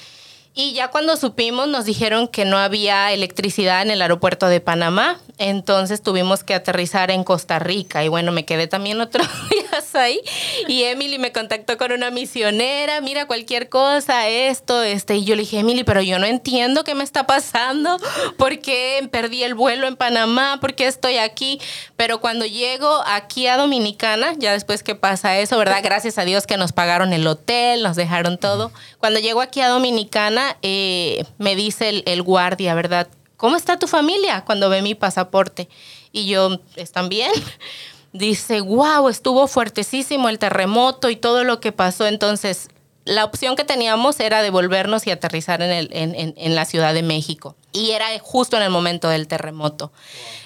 Y 0.58 0.72
ya 0.72 0.88
cuando 0.88 1.18
supimos 1.18 1.68
nos 1.68 1.84
dijeron 1.84 2.30
que 2.30 2.46
no 2.46 2.58
había 2.58 3.12
electricidad 3.12 3.82
en 3.82 3.92
el 3.92 4.02
aeropuerto 4.02 4.48
de 4.48 4.62
Panamá, 4.62 5.20
entonces 5.38 6.02
tuvimos 6.02 6.46
que 6.46 6.54
aterrizar 6.54 7.12
en 7.12 7.26
Costa 7.26 7.60
Rica. 7.60 8.06
Y 8.06 8.08
bueno, 8.08 8.32
me 8.32 8.46
quedé 8.46 8.68
también 8.68 9.02
otros 9.02 9.28
días 9.52 9.94
ahí. 9.96 10.22
Y 10.70 10.84
Emily 10.84 11.20
me 11.20 11.34
contactó 11.34 11.78
con 11.78 11.92
una 11.92 12.10
misionera, 12.10 13.02
mira 13.02 13.28
cualquier 13.28 13.68
cosa, 13.68 14.30
esto, 14.30 14.82
este, 14.82 15.18
y 15.18 15.26
yo 15.26 15.36
le 15.36 15.42
dije, 15.42 15.60
Emily, 15.60 15.84
pero 15.84 16.02
yo 16.02 16.20
no 16.20 16.26
entiendo 16.26 16.86
qué 16.86 16.96
me 16.96 17.04
está 17.04 17.28
pasando, 17.28 17.98
por 18.38 18.60
qué 18.60 19.06
perdí 19.12 19.44
el 19.44 19.56
vuelo 19.56 19.88
en 19.88 19.98
Panamá, 19.98 20.60
por 20.62 20.74
qué 20.74 20.88
estoy 20.88 21.18
aquí, 21.18 21.60
pero 21.98 22.22
cuando 22.22 22.46
llego 22.46 23.04
aquí 23.06 23.48
a 23.48 23.58
Dominicana, 23.58 24.34
ya 24.38 24.54
después 24.54 24.84
que 24.84 24.96
pasa 24.96 25.38
eso, 25.38 25.58
¿verdad? 25.58 25.82
Gracias 25.84 26.18
a 26.18 26.24
Dios 26.24 26.48
que 26.48 26.56
nos 26.56 26.72
pagaron 26.72 27.12
el 27.12 27.28
hotel, 27.28 27.84
nos 27.84 27.98
dejaron 27.98 28.38
todo, 28.38 28.72
cuando 29.00 29.20
llego 29.20 29.42
aquí 29.42 29.60
a 29.60 29.68
Dominicana, 29.68 30.45
eh, 30.62 31.24
me 31.38 31.56
dice 31.56 31.90
el, 31.90 32.04
el, 32.06 32.22
guardia, 32.22 32.74
¿verdad? 32.76 33.08
¿Cómo 33.38 33.56
está 33.56 33.78
tu 33.78 33.88
familia? 33.88 34.44
Cuando 34.46 34.70
ve 34.70 34.82
mi 34.82 34.96
pasaporte. 34.96 35.68
Y 36.12 36.28
yo, 36.28 36.60
¿están 36.76 37.10
bien? 37.10 37.32
Dice, 38.14 38.62
wow, 38.62 39.10
estuvo 39.10 39.46
fuertesísimo 39.48 40.30
el 40.30 40.40
terremoto 40.40 41.10
y 41.10 41.18
todo 41.18 41.44
lo 41.44 41.60
que 41.60 41.74
pasó. 41.74 42.08
Entonces, 42.08 42.70
la 43.04 43.26
opción 43.26 43.56
que 43.56 43.64
teníamos 43.64 44.20
era 44.20 44.42
devolvernos 44.42 45.06
y 45.06 45.12
aterrizar 45.12 45.62
en, 45.62 45.70
el, 45.70 45.90
en, 45.92 46.16
en, 46.16 46.34
en, 46.38 46.56
la 46.56 46.66
Ciudad 46.66 46.94
de 46.94 47.04
México. 47.04 47.56
Y 47.74 47.92
era 47.92 48.08
justo 48.20 48.58
en 48.58 48.64
el 48.64 48.70
momento 48.70 49.10
del 49.10 49.28
terremoto. 49.28 49.92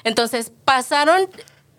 Entonces, 0.03 0.51
pasaron 0.65 1.29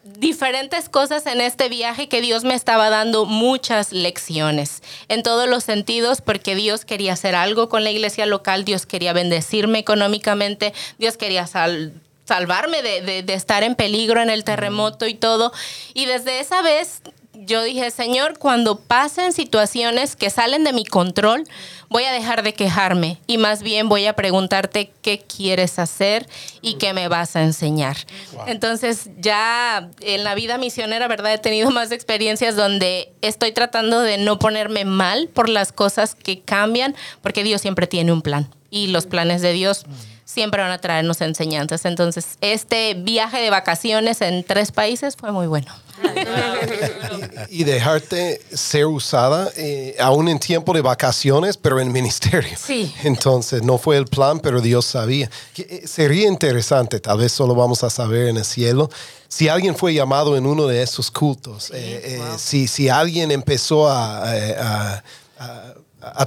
diferentes 0.02 0.88
cosas 0.88 1.26
en 1.26 1.40
este 1.40 1.68
viaje 1.68 2.08
que 2.08 2.20
Dios 2.20 2.44
me 2.44 2.54
estaba 2.54 2.90
dando 2.90 3.26
muchas 3.26 3.92
lecciones 3.92 4.82
en 5.08 5.22
todos 5.22 5.48
los 5.48 5.64
sentidos 5.64 6.20
porque 6.20 6.54
Dios 6.54 6.84
quería 6.84 7.12
hacer 7.12 7.34
algo 7.34 7.68
con 7.68 7.84
la 7.84 7.90
iglesia 7.90 8.26
local, 8.26 8.64
Dios 8.64 8.86
quería 8.86 9.12
bendecirme 9.12 9.78
económicamente, 9.78 10.72
Dios 10.98 11.16
quería 11.16 11.46
sal 11.46 11.92
salvarme 12.24 12.80
de, 12.80 13.22
de, 13.22 13.34
estar 13.34 13.64
en 13.64 13.74
peligro 13.74 14.22
en 14.22 14.30
el 14.30 14.44
terremoto 14.44 15.08
y 15.08 15.14
todo. 15.14 15.52
Y 15.94 16.06
desde 16.06 16.38
esa 16.38 16.62
vez 16.62 17.02
yo 17.34 17.62
dije, 17.62 17.90
Señor, 17.90 18.38
cuando 18.38 18.78
pasen 18.78 19.32
situaciones 19.32 20.16
que 20.16 20.30
salen 20.30 20.64
de 20.64 20.72
mi 20.72 20.84
control, 20.84 21.44
voy 21.88 22.04
a 22.04 22.12
dejar 22.12 22.42
de 22.42 22.54
quejarme 22.54 23.18
y 23.26 23.38
más 23.38 23.62
bien 23.62 23.88
voy 23.88 24.06
a 24.06 24.14
preguntarte 24.14 24.92
qué 25.02 25.20
quieres 25.20 25.78
hacer 25.78 26.28
y 26.60 26.74
qué 26.74 26.92
me 26.92 27.08
vas 27.08 27.36
a 27.36 27.42
enseñar. 27.42 27.96
Wow. 28.32 28.44
Entonces 28.46 29.10
ya 29.18 29.88
en 30.00 30.24
la 30.24 30.34
vida 30.34 30.58
misionera, 30.58 31.08
¿verdad? 31.08 31.32
He 31.34 31.38
tenido 31.38 31.70
más 31.70 31.92
experiencias 31.92 32.56
donde 32.56 33.12
estoy 33.22 33.52
tratando 33.52 34.00
de 34.00 34.18
no 34.18 34.38
ponerme 34.38 34.84
mal 34.84 35.28
por 35.28 35.48
las 35.48 35.72
cosas 35.72 36.14
que 36.14 36.40
cambian, 36.40 36.94
porque 37.22 37.42
Dios 37.44 37.60
siempre 37.60 37.86
tiene 37.86 38.12
un 38.12 38.22
plan 38.22 38.48
y 38.70 38.88
los 38.88 39.06
planes 39.06 39.42
de 39.42 39.52
Dios 39.52 39.84
siempre 40.30 40.62
van 40.62 40.70
a 40.70 40.78
traernos 40.78 41.20
enseñanzas. 41.20 41.84
Entonces, 41.84 42.38
este 42.40 42.94
viaje 42.94 43.38
de 43.38 43.50
vacaciones 43.50 44.20
en 44.20 44.44
tres 44.44 44.70
países 44.70 45.16
fue 45.16 45.32
muy 45.32 45.46
bueno. 45.46 45.72
y, 47.50 47.60
y, 47.60 47.64
dejarte 47.64 48.40
ser 48.52 48.86
usada 48.86 49.50
eh, 49.56 49.96
aún 49.98 50.28
en 50.28 50.38
tiempo 50.38 50.72
de 50.72 50.80
vacaciones, 50.80 51.56
pero 51.56 51.80
en 51.80 51.92
ministerio. 51.92 52.56
Sí. 52.56 52.94
Entonces, 53.02 53.62
no 53.62 53.76
fue 53.76 53.96
el 53.96 54.06
plan, 54.06 54.40
pero 54.40 54.60
Dios 54.60 54.86
sabía. 54.86 55.28
Que, 55.52 55.62
eh, 55.62 55.86
sería 55.86 56.28
interesante, 56.28 57.00
tal 57.00 57.18
vez 57.18 57.32
solo 57.32 57.54
vamos 57.54 57.82
a 57.82 57.90
saber 57.90 58.28
en 58.28 58.36
el 58.38 58.44
cielo, 58.44 58.88
si 59.28 59.48
alguien 59.48 59.76
fue 59.76 59.92
llamado 59.92 60.36
en 60.36 60.46
uno 60.46 60.66
de 60.66 60.82
esos 60.82 61.10
cultos, 61.10 61.64
sí, 61.64 61.72
eh, 61.74 62.16
wow. 62.18 62.38
si, 62.38 62.66
si, 62.66 62.88
alguien 62.88 63.30
empezó 63.30 63.88
a, 63.88 64.24
a, 64.24 64.94
a 64.94 65.04
a 65.40 65.74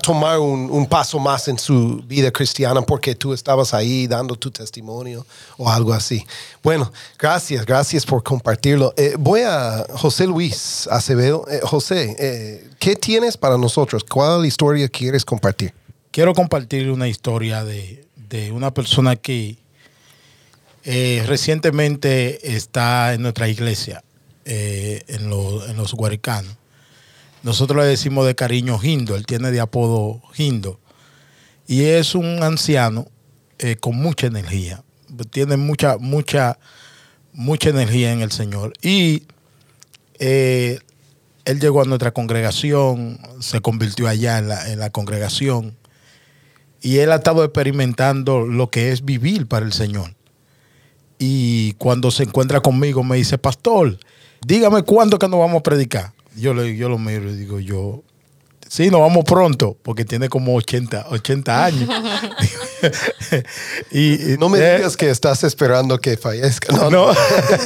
tomar 0.02 0.40
un, 0.40 0.70
un, 0.70 0.86
paso 0.86 1.18
más 1.20 1.48
en 1.48 1.58
su 1.58 2.04
vida 2.06 2.32
cristiana 2.32 2.82
porque 2.82 3.16
tú 3.16 3.34
estabas 3.34 3.74
ahí 3.74 4.06
dando 4.06 4.36
tu 4.36 4.52
testimonio 4.52 5.26
o 5.58 5.70
algo 5.70 5.94
así. 5.94 6.26
Bueno, 6.62 6.92
gracias, 7.18 7.66
gracias 7.66 8.06
por 8.06 8.22
compartirlo. 8.22 8.94
Eh, 8.98 9.16
voy 9.18 9.42
a 9.42 9.86
José 9.94 10.28
Luis 10.28 10.88
Acevedo. 10.92 11.46
Eh, 11.50 11.60
José, 11.64 12.16
eh, 12.20 12.70
¿qué 12.80 12.96
tienes 12.96 13.36
para 13.36 13.58
nosotros? 13.58 14.04
¿Cuál 14.04 14.46
historia 14.46 14.88
quieres 14.90 15.26
compartir? 15.26 15.74
Quiero 16.12 16.34
compartir 16.34 16.92
una 16.92 17.08
historia 17.08 17.64
de, 17.64 18.06
de 18.30 18.52
una 18.52 18.72
persona 18.74 19.16
que 19.16 19.58
recientemente 20.84 22.56
está 22.56 23.14
en 23.14 23.22
nuestra 23.22 23.48
iglesia, 23.48 24.04
en, 24.46 25.30
lo, 25.30 25.66
en 25.66 25.78
los 25.78 25.94
Guaricanos 25.94 26.58
nosotros 27.44 27.84
le 27.84 27.90
decimos 27.90 28.26
de 28.26 28.36
cariño 28.36 28.80
Gindo, 28.80 29.16
él 29.16 29.26
tiene 29.26 29.52
de 29.52 29.60
apodo 29.60 30.22
Gindo. 30.34 30.80
Y 31.68 31.84
es 31.84 32.16
un 32.16 32.42
anciano 32.42 33.08
eh, 33.60 33.76
con 33.76 33.98
mucha 33.98 34.28
energía, 34.28 34.84
tiene 35.30 35.58
mucha, 35.58 35.98
mucha, 35.98 36.58
mucha 37.34 37.70
energía 37.70 38.14
en 38.14 38.22
el 38.22 38.32
Señor. 38.32 38.74
Y 38.82 39.24
eh, 40.20 40.80
él 41.44 41.60
llegó 41.60 41.82
a 41.82 41.86
nuestra 41.86 42.12
congregación, 42.12 43.20
se 43.40 43.62
convirtió 43.62 44.08
allá 44.08 44.38
en 44.38 44.48
la, 44.48 44.72
en 44.72 44.80
la 44.80 44.90
congregación 44.90 45.76
y 46.82 46.98
él 47.00 47.12
ha 47.12 47.16
estado 47.16 47.44
experimentando 47.44 48.46
lo 48.46 48.70
que 48.70 48.92
es 48.92 49.04
vivir 49.04 49.48
para 49.48 49.66
el 49.66 49.74
Señor. 49.74 50.16
y 51.20 51.74
cuando 51.74 52.12
se 52.12 52.24
encuentra 52.24 52.60
conmigo 52.60 53.02
me 53.04 53.16
dice, 53.16 53.38
pastor, 53.38 53.98
dígame 54.46 54.84
cuándo 54.84 55.18
que 55.18 55.30
nos 55.30 55.40
vamos 55.40 55.60
a 55.60 55.64
predicar. 55.64 56.12
Yo, 56.36 56.54
le, 56.54 56.76
yo 56.76 56.90
lo 56.90 56.98
miro 56.98 57.30
y 57.30 57.36
digo, 57.36 57.60
yo, 57.60 58.04
sí, 58.68 58.90
nos 58.90 59.02
vamos 59.02 59.24
pronto, 59.26 59.78
porque 59.84 60.06
tiene 60.06 60.30
como 60.30 60.56
80, 60.56 61.08
80 61.10 61.66
años. 61.66 61.90
y, 63.92 64.38
No 64.40 64.50
me 64.50 64.60
eh, 64.60 64.78
digas 64.78 64.98
que 64.98 65.10
estás 65.10 65.44
esperando 65.44 66.00
que 66.00 66.18
fallezca. 66.18 66.76
No, 66.76 66.90
no. 66.90 67.12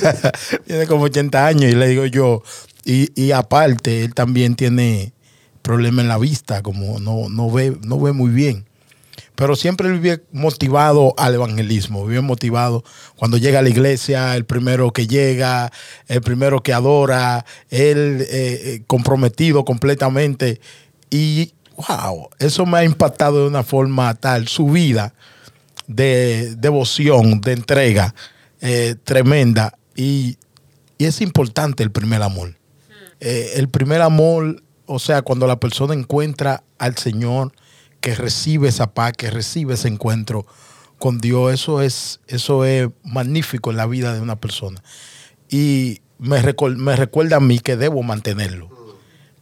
tiene 0.67 0.88
como 0.88 1.05
80 1.05 1.45
años 1.45 1.71
y 1.71 1.75
le 1.75 1.88
digo 1.88 2.05
yo, 2.05 2.43
y, 2.83 3.12
y 3.21 3.31
aparte, 3.31 4.03
él 4.03 4.13
también 4.13 4.55
tiene 4.55 5.13
problema 5.62 6.01
en 6.01 6.07
la 6.07 6.17
vista, 6.17 6.63
como 6.63 7.00
no, 7.00 7.29
no, 7.29 7.51
ve, 7.51 7.77
no 7.81 8.00
ve 8.00 8.13
muy 8.13 8.29
bien. 8.29 8.66
Pero 9.36 9.55
siempre 9.55 9.88
él 9.88 10.00
vive 10.00 10.24
motivado 10.31 11.13
al 11.17 11.36
evangelismo, 11.36 12.05
vive 12.05 12.21
motivado 12.21 12.83
cuando 13.15 13.38
llega 13.38 13.59
a 13.59 13.62
la 13.62 13.69
iglesia, 13.69 14.36
el 14.36 14.45
primero 14.45 14.91
que 14.91 15.07
llega, 15.07 15.71
el 16.07 16.21
primero 16.21 16.62
que 16.62 16.74
adora, 16.74 17.45
él 17.69 18.21
eh, 18.21 18.27
eh, 18.29 18.83
comprometido 18.88 19.65
completamente. 19.65 20.59
Y 21.09 21.53
wow, 21.88 22.29
eso 22.39 22.65
me 22.65 22.79
ha 22.79 22.83
impactado 22.83 23.41
de 23.41 23.47
una 23.47 23.63
forma 23.63 24.13
tal, 24.15 24.47
su 24.47 24.67
vida 24.67 25.13
de 25.88 26.55
devoción, 26.57 27.41
de 27.41 27.53
entrega 27.53 28.13
eh, 28.62 28.95
tremenda. 29.03 29.77
Y, 29.95 30.38
y 30.97 31.05
es 31.05 31.21
importante 31.21 31.83
el 31.83 31.91
primer 31.91 32.21
amor. 32.21 32.55
Eh, 33.19 33.53
el 33.55 33.69
primer 33.69 34.01
amor, 34.01 34.62
o 34.86 35.00
sea, 35.00 35.21
cuando 35.21 35.47
la 35.47 35.59
persona 35.59 35.93
encuentra 35.93 36.63
al 36.77 36.97
Señor, 36.97 37.53
que 38.01 38.16
recibe 38.16 38.70
esa 38.70 38.94
paz, 38.94 39.13
que 39.13 39.30
recibe 39.30 39.74
ese 39.74 39.88
encuentro 39.88 40.46
con 40.98 41.20
Dios, 41.20 41.54
eso 41.54 41.82
es, 41.82 42.20
eso 42.27 42.66
es 42.66 42.89
magnífico 43.04 43.72
en 43.72 43.77
la 43.77 43.86
vida 43.86 44.13
de 44.13 44.22
una 44.22 44.36
persona. 44.36 44.82
Y 45.50 46.01
me, 46.20 46.42
me 46.42 46.96
recuerda 46.96 47.38
a 47.38 47.42
mí 47.42 47.60
que 47.60 47.77
debo 47.77 48.04
mantenerlo, 48.04 48.70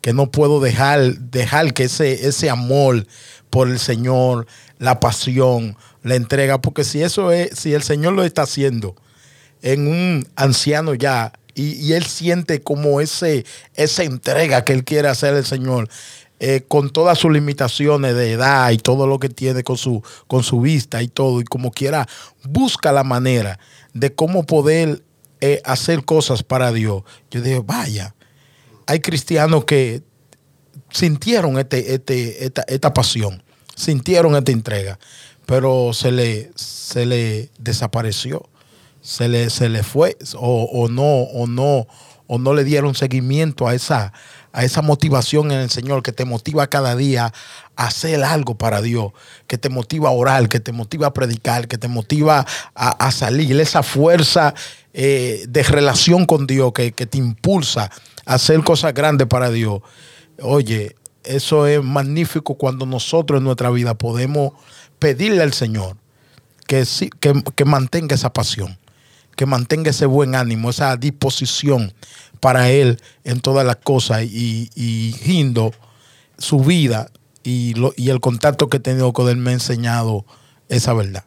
que 0.02 0.14
no 0.14 0.32
puedo 0.32 0.60
dejar, 0.60 1.18
dejar 1.18 1.74
que 1.74 1.86
ese, 1.86 2.28
ese 2.28 2.50
amor 2.50 3.08
por 3.50 3.70
el 3.70 3.80
Señor, 3.80 4.48
la 4.78 5.00
pasión, 5.00 5.78
la 6.04 6.16
entrega, 6.16 6.62
porque 6.62 6.84
si 6.84 7.02
eso 7.02 7.32
es, 7.32 7.58
si 7.58 7.74
el 7.74 7.84
Señor 7.84 8.14
lo 8.14 8.24
está 8.24 8.44
haciendo 8.44 8.96
en 9.62 9.88
un 9.88 10.28
anciano 10.36 10.94
ya 10.94 11.34
y, 11.56 11.74
y 11.74 11.94
él 11.94 12.06
siente 12.06 12.62
como 12.62 13.00
ese, 13.00 13.46
esa 13.74 14.04
entrega 14.04 14.66
que 14.66 14.74
él 14.74 14.84
quiere 14.84 15.08
hacer 15.08 15.34
al 15.34 15.46
Señor, 15.46 15.90
eh, 16.48 16.64
con 16.68 16.92
todas 16.92 17.18
sus 17.18 17.32
limitaciones 17.32 18.14
de 18.14 18.34
edad 18.34 18.70
y 18.70 18.78
todo 18.78 19.08
lo 19.08 19.18
que 19.18 19.30
tiene 19.30 19.64
con 19.64 19.78
su, 19.78 20.04
con 20.28 20.44
su 20.44 20.62
vista 20.62 21.02
y 21.02 21.08
todo, 21.08 21.42
y 21.42 21.44
como 21.44 21.72
quiera, 21.72 22.08
busca 22.44 22.92
la 22.92 23.04
manera 23.04 23.58
de 23.96 24.14
cómo 24.14 24.46
poder 24.46 25.04
eh, 25.42 25.60
hacer 25.66 26.06
cosas 26.06 26.44
para 26.44 26.72
Dios. 26.72 27.02
Yo 27.32 27.42
digo, 27.42 27.64
vaya, 27.64 28.14
hay 28.86 29.00
cristianos 29.00 29.66
que 29.66 30.04
sintieron 30.92 31.58
este, 31.58 31.96
este, 31.96 32.46
esta, 32.46 32.64
esta 32.68 32.94
pasión, 32.94 33.42
sintieron 33.76 34.36
esta 34.36 34.52
entrega, 34.52 35.00
pero 35.48 35.94
se 35.94 36.12
le, 36.12 36.52
se 36.54 37.08
le 37.08 37.50
desapareció, 37.58 38.48
se 39.02 39.30
le, 39.30 39.50
se 39.50 39.68
le 39.68 39.82
fue, 39.82 40.16
o, 40.36 40.66
o 40.66 40.90
no, 40.90 41.24
o 41.24 41.48
no, 41.48 41.88
o 42.28 42.38
no 42.38 42.54
le 42.54 42.64
dieron 42.64 42.94
seguimiento 42.94 43.68
a 43.68 43.74
esa, 43.74 44.14
a 44.56 44.64
esa 44.64 44.82
motivación 44.82 45.52
en 45.52 45.60
el 45.60 45.70
Señor 45.70 46.02
que 46.02 46.14
te 46.14 46.24
motiva 46.24 46.68
cada 46.68 46.96
día 46.96 47.34
a 47.76 47.88
hacer 47.88 48.24
algo 48.24 48.56
para 48.56 48.82
Dios, 48.82 49.12
que 49.48 49.58
te 49.58 49.68
motiva 49.68 50.08
a 50.08 50.14
orar, 50.14 50.48
que 50.48 50.62
te 50.62 50.72
motiva 50.72 51.08
a 51.08 51.14
predicar, 51.14 51.68
que 51.68 51.78
te 51.78 51.90
motiva 51.90 52.46
a, 52.74 53.12
salir, 53.12 53.60
esa 53.60 53.84
fuerza 53.84 54.54
eh, 54.94 55.44
de 55.50 55.62
relación 55.64 56.26
con 56.26 56.48
Dios 56.48 56.72
que, 56.72 56.94
que 56.94 57.06
te 57.06 57.18
impulsa 57.18 57.92
a 58.26 58.36
hacer 58.36 58.64
cosas 58.64 58.94
grandes 58.94 59.28
para 59.28 59.52
Dios. 59.52 59.82
Oye, 60.42 60.96
eso 61.26 61.68
es 61.68 61.84
magnífico 61.84 62.56
cuando 62.56 62.86
nosotros 62.86 63.40
en 63.40 63.44
nuestra 63.44 63.70
vida 63.72 63.94
podemos 63.96 64.54
pedirle 65.00 65.44
al 65.44 65.52
Señor 65.52 65.98
que, 66.66 66.86
que, 67.20 67.44
que 67.54 67.66
mantenga 67.66 68.16
esa 68.16 68.32
pasión, 68.32 68.78
que 69.36 69.46
mantenga 69.46 69.90
ese 69.92 70.06
buen 70.06 70.36
ánimo, 70.36 70.70
esa 70.70 70.96
disposición 70.98 71.94
para 72.40 72.70
Él 72.70 73.00
en 73.24 73.40
todas 73.42 73.66
las 73.66 73.78
cosas 73.78 74.24
y, 74.24 74.70
y 74.76 75.14
Gindo, 75.24 75.74
su 76.38 76.60
vida 76.60 77.10
y, 77.44 77.74
lo- 77.76 77.94
y 77.96 78.10
el 78.10 78.20
contacto 78.20 78.70
que 78.70 78.78
he 78.78 78.80
tenido 78.80 79.14
con 79.14 79.30
Él 79.30 79.38
me 79.38 79.52
ha 79.52 79.54
enseñado 79.54 80.26
esa 80.70 80.94
verdad. 80.94 81.24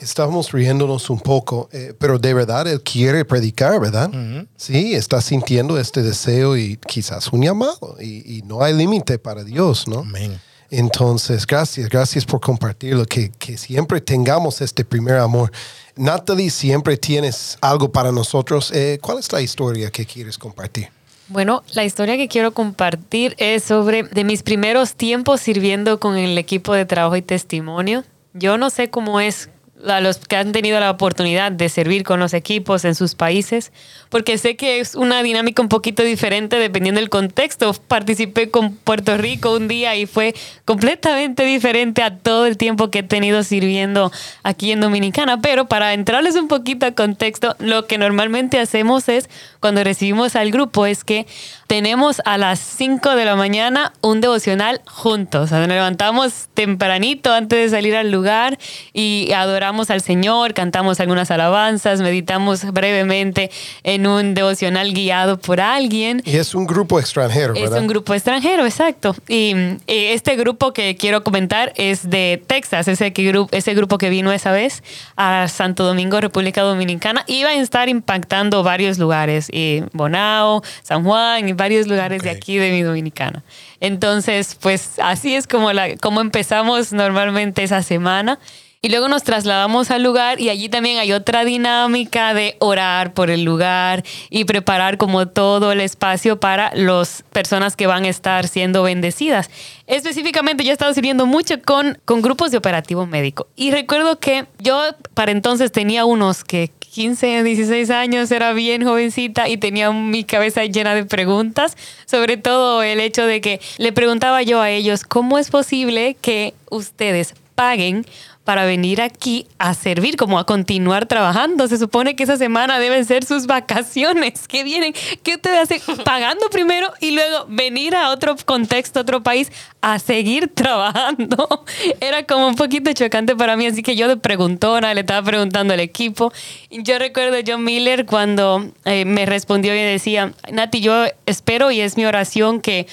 Estamos 0.00 0.52
riéndonos 0.52 1.08
un 1.08 1.20
poco, 1.20 1.68
eh, 1.72 1.94
pero 1.98 2.18
de 2.18 2.34
verdad 2.34 2.66
él 2.66 2.82
quiere 2.82 3.24
predicar, 3.24 3.80
¿verdad? 3.80 4.10
Sí, 4.56 4.94
está 4.94 5.20
sintiendo 5.20 5.78
este 5.78 6.02
deseo 6.02 6.56
y 6.56 6.76
quizás 6.86 7.28
un 7.32 7.42
llamado 7.42 7.96
y, 8.00 8.38
y 8.38 8.42
no 8.42 8.62
hay 8.62 8.74
límite 8.74 9.18
para 9.18 9.44
Dios, 9.44 9.86
¿no? 9.88 10.00
Amén. 10.00 10.38
Entonces, 10.70 11.46
gracias, 11.46 11.88
gracias 11.88 12.24
por 12.24 12.40
compartirlo, 12.40 13.04
que, 13.06 13.30
que 13.30 13.56
siempre 13.56 14.00
tengamos 14.00 14.60
este 14.60 14.84
primer 14.84 15.16
amor. 15.16 15.52
Natalie, 15.96 16.50
siempre 16.50 16.96
tienes 16.96 17.56
algo 17.60 17.90
para 17.92 18.10
nosotros. 18.10 18.72
Eh, 18.72 18.98
¿Cuál 19.00 19.18
es 19.18 19.32
la 19.32 19.40
historia 19.40 19.90
que 19.90 20.04
quieres 20.04 20.38
compartir? 20.38 20.88
Bueno, 21.28 21.62
la 21.72 21.84
historia 21.84 22.16
que 22.16 22.28
quiero 22.28 22.52
compartir 22.52 23.34
es 23.38 23.64
sobre 23.64 24.02
de 24.02 24.24
mis 24.24 24.42
primeros 24.42 24.94
tiempos 24.94 25.40
sirviendo 25.40 25.98
con 25.98 26.16
el 26.16 26.36
equipo 26.36 26.74
de 26.74 26.84
trabajo 26.84 27.16
y 27.16 27.22
testimonio. 27.22 28.04
Yo 28.34 28.58
no 28.58 28.68
sé 28.68 28.90
cómo 28.90 29.20
es 29.20 29.48
a 29.88 30.00
los 30.00 30.18
que 30.18 30.36
han 30.36 30.52
tenido 30.52 30.80
la 30.80 30.90
oportunidad 30.90 31.52
de 31.52 31.68
servir 31.68 32.04
con 32.04 32.20
los 32.20 32.32
equipos 32.32 32.84
en 32.84 32.94
sus 32.94 33.14
países, 33.14 33.72
porque 34.08 34.38
sé 34.38 34.56
que 34.56 34.80
es 34.80 34.94
una 34.94 35.22
dinámica 35.22 35.62
un 35.62 35.68
poquito 35.68 36.02
diferente 36.02 36.56
dependiendo 36.56 37.00
del 37.00 37.10
contexto. 37.10 37.72
Participé 37.72 38.50
con 38.50 38.74
Puerto 38.76 39.16
Rico 39.16 39.54
un 39.54 39.68
día 39.68 39.96
y 39.96 40.06
fue 40.06 40.34
completamente 40.64 41.44
diferente 41.44 42.02
a 42.02 42.16
todo 42.16 42.46
el 42.46 42.56
tiempo 42.56 42.90
que 42.90 43.00
he 43.00 43.02
tenido 43.02 43.42
sirviendo 43.42 44.12
aquí 44.42 44.72
en 44.72 44.80
Dominicana, 44.80 45.40
pero 45.40 45.66
para 45.66 45.92
entrarles 45.92 46.36
un 46.36 46.48
poquito 46.48 46.86
a 46.86 46.92
contexto, 46.92 47.56
lo 47.58 47.86
que 47.86 47.98
normalmente 47.98 48.58
hacemos 48.58 49.08
es, 49.08 49.28
cuando 49.60 49.82
recibimos 49.84 50.36
al 50.36 50.50
grupo, 50.50 50.86
es 50.86 51.04
que 51.04 51.26
tenemos 51.66 52.22
a 52.24 52.38
las 52.38 52.60
5 52.60 53.16
de 53.16 53.24
la 53.24 53.36
mañana 53.36 53.92
un 54.00 54.20
devocional 54.20 54.80
juntos. 54.86 55.44
O 55.44 55.46
sea, 55.48 55.58
nos 55.58 55.68
levantamos 55.68 56.48
tempranito 56.54 57.32
antes 57.32 57.58
de 57.58 57.76
salir 57.76 57.96
al 57.96 58.10
lugar 58.10 58.58
y 58.92 59.32
adoramos 59.64 59.90
al 59.90 60.02
Señor, 60.02 60.52
cantamos 60.52 61.00
algunas 61.00 61.30
alabanzas, 61.30 62.00
meditamos 62.02 62.64
brevemente 62.70 63.50
en 63.82 64.06
un 64.06 64.34
devocional 64.34 64.92
guiado 64.92 65.38
por 65.38 65.58
alguien. 65.60 66.20
Y 66.26 66.36
es 66.36 66.54
un 66.54 66.66
grupo 66.66 67.00
extranjero, 67.00 67.54
Es 67.54 67.62
¿verdad? 67.62 67.80
un 67.80 67.86
grupo 67.86 68.12
extranjero, 68.12 68.66
exacto. 68.66 69.16
Y 69.26 69.54
mm, 69.54 69.58
eh, 69.86 70.12
este 70.12 70.36
grupo 70.36 70.74
que 70.74 70.96
quiero 70.96 71.24
comentar 71.24 71.72
es 71.76 72.10
de 72.10 72.42
Texas, 72.46 72.88
ese, 72.88 73.14
que 73.14 73.32
gru- 73.32 73.48
ese 73.52 73.72
grupo 73.74 73.96
que 73.96 74.10
vino 74.10 74.32
esa 74.32 74.52
vez 74.52 74.82
a 75.16 75.48
Santo 75.48 75.84
Domingo, 75.84 76.20
República 76.20 76.60
Dominicana. 76.60 77.24
Iba 77.26 77.48
a 77.50 77.54
estar 77.54 77.88
impactando 77.88 78.62
varios 78.62 78.98
lugares, 78.98 79.48
y 79.50 79.82
Bonao, 79.94 80.62
San 80.82 81.04
Juan 81.04 81.48
y 81.48 81.54
varios 81.54 81.86
lugares 81.86 82.22
de 82.22 82.30
Ok. 82.32 82.36
aquí 82.36 82.58
de 82.58 82.70
mi 82.70 82.82
Dominicana. 82.82 83.42
Entonces, 83.80 84.58
pues 84.60 84.98
así 85.02 85.34
es 85.34 85.46
como, 85.46 85.72
la, 85.72 85.96
como 85.96 86.20
empezamos 86.20 86.92
normalmente 86.92 87.62
esa 87.62 87.82
semana. 87.82 88.38
Y 88.84 88.90
luego 88.90 89.08
nos 89.08 89.22
trasladamos 89.22 89.90
al 89.90 90.02
lugar 90.02 90.42
y 90.42 90.50
allí 90.50 90.68
también 90.68 90.98
hay 90.98 91.10
otra 91.12 91.46
dinámica 91.46 92.34
de 92.34 92.56
orar 92.58 93.14
por 93.14 93.30
el 93.30 93.42
lugar 93.42 94.04
y 94.28 94.44
preparar 94.44 94.98
como 94.98 95.26
todo 95.26 95.72
el 95.72 95.80
espacio 95.80 96.38
para 96.38 96.70
las 96.74 97.24
personas 97.32 97.76
que 97.76 97.86
van 97.86 98.04
a 98.04 98.10
estar 98.10 98.46
siendo 98.46 98.82
bendecidas. 98.82 99.48
Específicamente 99.86 100.64
yo 100.64 100.70
he 100.70 100.74
estado 100.74 100.92
sirviendo 100.92 101.24
mucho 101.24 101.62
con, 101.62 101.96
con 102.04 102.20
grupos 102.20 102.50
de 102.50 102.58
operativo 102.58 103.06
médico. 103.06 103.46
Y 103.56 103.70
recuerdo 103.70 104.18
que 104.18 104.44
yo 104.58 104.82
para 105.14 105.32
entonces 105.32 105.72
tenía 105.72 106.04
unos 106.04 106.44
que 106.44 106.70
15, 106.92 107.42
16 107.42 107.88
años, 107.88 108.30
era 108.30 108.52
bien 108.52 108.84
jovencita 108.84 109.48
y 109.48 109.56
tenía 109.56 109.92
mi 109.92 110.24
cabeza 110.24 110.62
llena 110.66 110.94
de 110.94 111.06
preguntas, 111.06 111.78
sobre 112.04 112.36
todo 112.36 112.82
el 112.82 113.00
hecho 113.00 113.24
de 113.24 113.40
que 113.40 113.62
le 113.78 113.92
preguntaba 113.92 114.42
yo 114.42 114.60
a 114.60 114.68
ellos, 114.68 115.04
¿cómo 115.04 115.38
es 115.38 115.50
posible 115.50 116.18
que 116.20 116.52
ustedes 116.68 117.34
paguen 117.54 118.04
para 118.44 118.66
venir 118.66 119.00
aquí 119.00 119.46
a 119.58 119.72
servir, 119.72 120.16
como 120.16 120.38
a 120.38 120.44
continuar 120.44 121.06
trabajando. 121.06 121.66
Se 121.66 121.78
supone 121.78 122.14
que 122.14 122.24
esa 122.24 122.36
semana 122.36 122.78
deben 122.78 123.04
ser 123.06 123.24
sus 123.24 123.46
vacaciones. 123.46 124.46
¿Qué 124.46 124.64
vienen? 124.64 124.94
¿Qué 125.22 125.36
ustedes 125.36 125.58
hacen? 125.58 125.80
Pagando 126.04 126.50
primero 126.50 126.92
y 127.00 127.12
luego 127.12 127.46
venir 127.48 127.96
a 127.96 128.10
otro 128.10 128.36
contexto, 128.44 129.00
a 129.00 129.02
otro 129.02 129.22
país, 129.22 129.50
a 129.80 129.98
seguir 129.98 130.48
trabajando. 130.54 131.64
Era 132.00 132.24
como 132.24 132.46
un 132.46 132.54
poquito 132.54 132.92
chocante 132.92 133.34
para 133.34 133.56
mí, 133.56 133.66
así 133.66 133.82
que 133.82 133.96
yo 133.96 134.08
de 134.08 134.18
preguntona 134.18 134.92
le 134.92 135.00
estaba 135.00 135.22
preguntando 135.24 135.72
al 135.72 135.80
equipo. 135.80 136.32
Yo 136.70 136.98
recuerdo 136.98 137.38
a 137.38 137.40
John 137.46 137.64
Miller 137.64 138.04
cuando 138.04 138.70
eh, 138.84 139.06
me 139.06 139.24
respondió 139.24 139.74
y 139.74 139.78
decía, 139.78 140.34
Nati, 140.52 140.80
yo 140.80 141.06
espero 141.24 141.70
y 141.70 141.80
es 141.80 141.96
mi 141.96 142.04
oración 142.04 142.60
que 142.60 142.86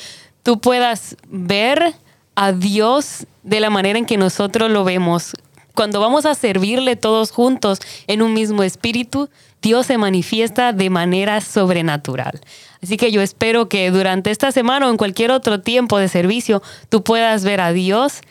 tú 0.44 0.62
puedas 0.62 1.18
ver 1.28 1.94
a 2.36 2.52
Dios 2.52 3.28
de 3.44 3.60
la 3.60 3.70
manera 3.70 4.00
en 4.00 4.06
que 4.06 4.18
nosotros 4.18 4.70
lo 4.72 4.84
vemos 4.84 5.34
cuando 5.74 6.00
vamos 6.00 6.26
a 6.26 6.36
servirle 6.36 6.96
todos 6.96 7.32
juntos 7.32 7.80
en 8.08 8.22
un 8.22 8.34
mismo 8.34 8.64
espíritu, 8.64 9.30
Dios 9.62 9.88
se 9.88 9.98
manifiesta 9.98 10.74
de 10.74 10.90
manera 10.90 11.40
sobrenatural. 11.42 12.42
Así 12.82 12.98
que 12.98 13.12
yo 13.12 13.22
espero 13.22 13.70
que 13.70 13.92
durante 13.92 14.32
esta 14.32 14.52
semana 14.52 14.88
o 14.88 14.92
en 14.92 14.98
cualquier 14.98 15.32
otro 15.32 15.62
tiempo 15.62 15.98
de 15.98 16.08
servicio 16.08 16.62
tú 16.90 17.04
puedas 17.04 17.44
ver 17.44 17.62
a 17.62 17.72
Dios 17.72 18.22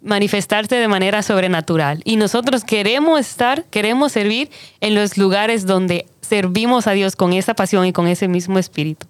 manifestarte 0.00 0.74
de 0.76 0.88
manera 0.88 1.22
sobrenatural. 1.22 2.02
Y 2.04 2.16
nosotros 2.16 2.64
queremos 2.64 3.20
estar, 3.20 3.64
queremos 3.66 4.12
servir 4.12 4.50
en 4.80 4.94
los 4.94 5.16
lugares 5.16 5.66
donde 5.66 6.06
servimos 6.20 6.86
a 6.86 6.92
Dios 6.92 7.14
con 7.14 7.32
esa 7.32 7.54
pasión 7.54 7.86
y 7.86 7.92
con 7.92 8.08
ese 8.08 8.26
mismo 8.26 8.58
espíritu. 8.58 9.06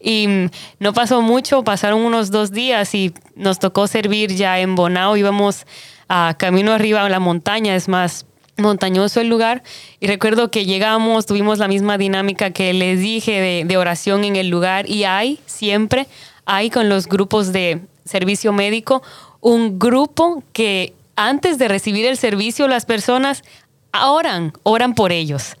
Y 0.00 0.26
mm, 0.26 0.50
no 0.78 0.92
pasó 0.92 1.22
mucho, 1.22 1.62
pasaron 1.62 2.00
unos 2.00 2.30
dos 2.30 2.50
días 2.52 2.94
y 2.94 3.12
nos 3.34 3.58
tocó 3.58 3.86
servir 3.86 4.34
ya 4.34 4.58
en 4.60 4.74
Bonao. 4.74 5.16
Íbamos 5.16 5.66
a 6.08 6.34
camino 6.38 6.72
arriba 6.72 7.04
a 7.04 7.08
la 7.08 7.20
montaña, 7.20 7.76
es 7.76 7.88
más 7.88 8.26
montañoso 8.56 9.20
el 9.20 9.28
lugar. 9.28 9.62
Y 10.00 10.06
recuerdo 10.06 10.50
que 10.50 10.64
llegamos, 10.64 11.26
tuvimos 11.26 11.58
la 11.58 11.68
misma 11.68 11.98
dinámica 11.98 12.50
que 12.50 12.72
les 12.72 13.00
dije 13.00 13.40
de, 13.40 13.64
de 13.66 13.76
oración 13.76 14.24
en 14.24 14.36
el 14.36 14.48
lugar. 14.48 14.88
Y 14.88 15.04
hay 15.04 15.38
siempre, 15.46 16.06
hay 16.46 16.70
con 16.70 16.88
los 16.88 17.06
grupos 17.06 17.52
de 17.52 17.80
servicio 18.04 18.52
médico, 18.52 19.02
un 19.40 19.78
grupo 19.78 20.42
que 20.52 20.94
antes 21.16 21.58
de 21.58 21.68
recibir 21.68 22.06
el 22.06 22.16
servicio 22.16 22.66
las 22.66 22.86
personas 22.86 23.42
oran, 23.92 24.52
oran 24.62 24.94
por 24.94 25.12
ellos. 25.12 25.56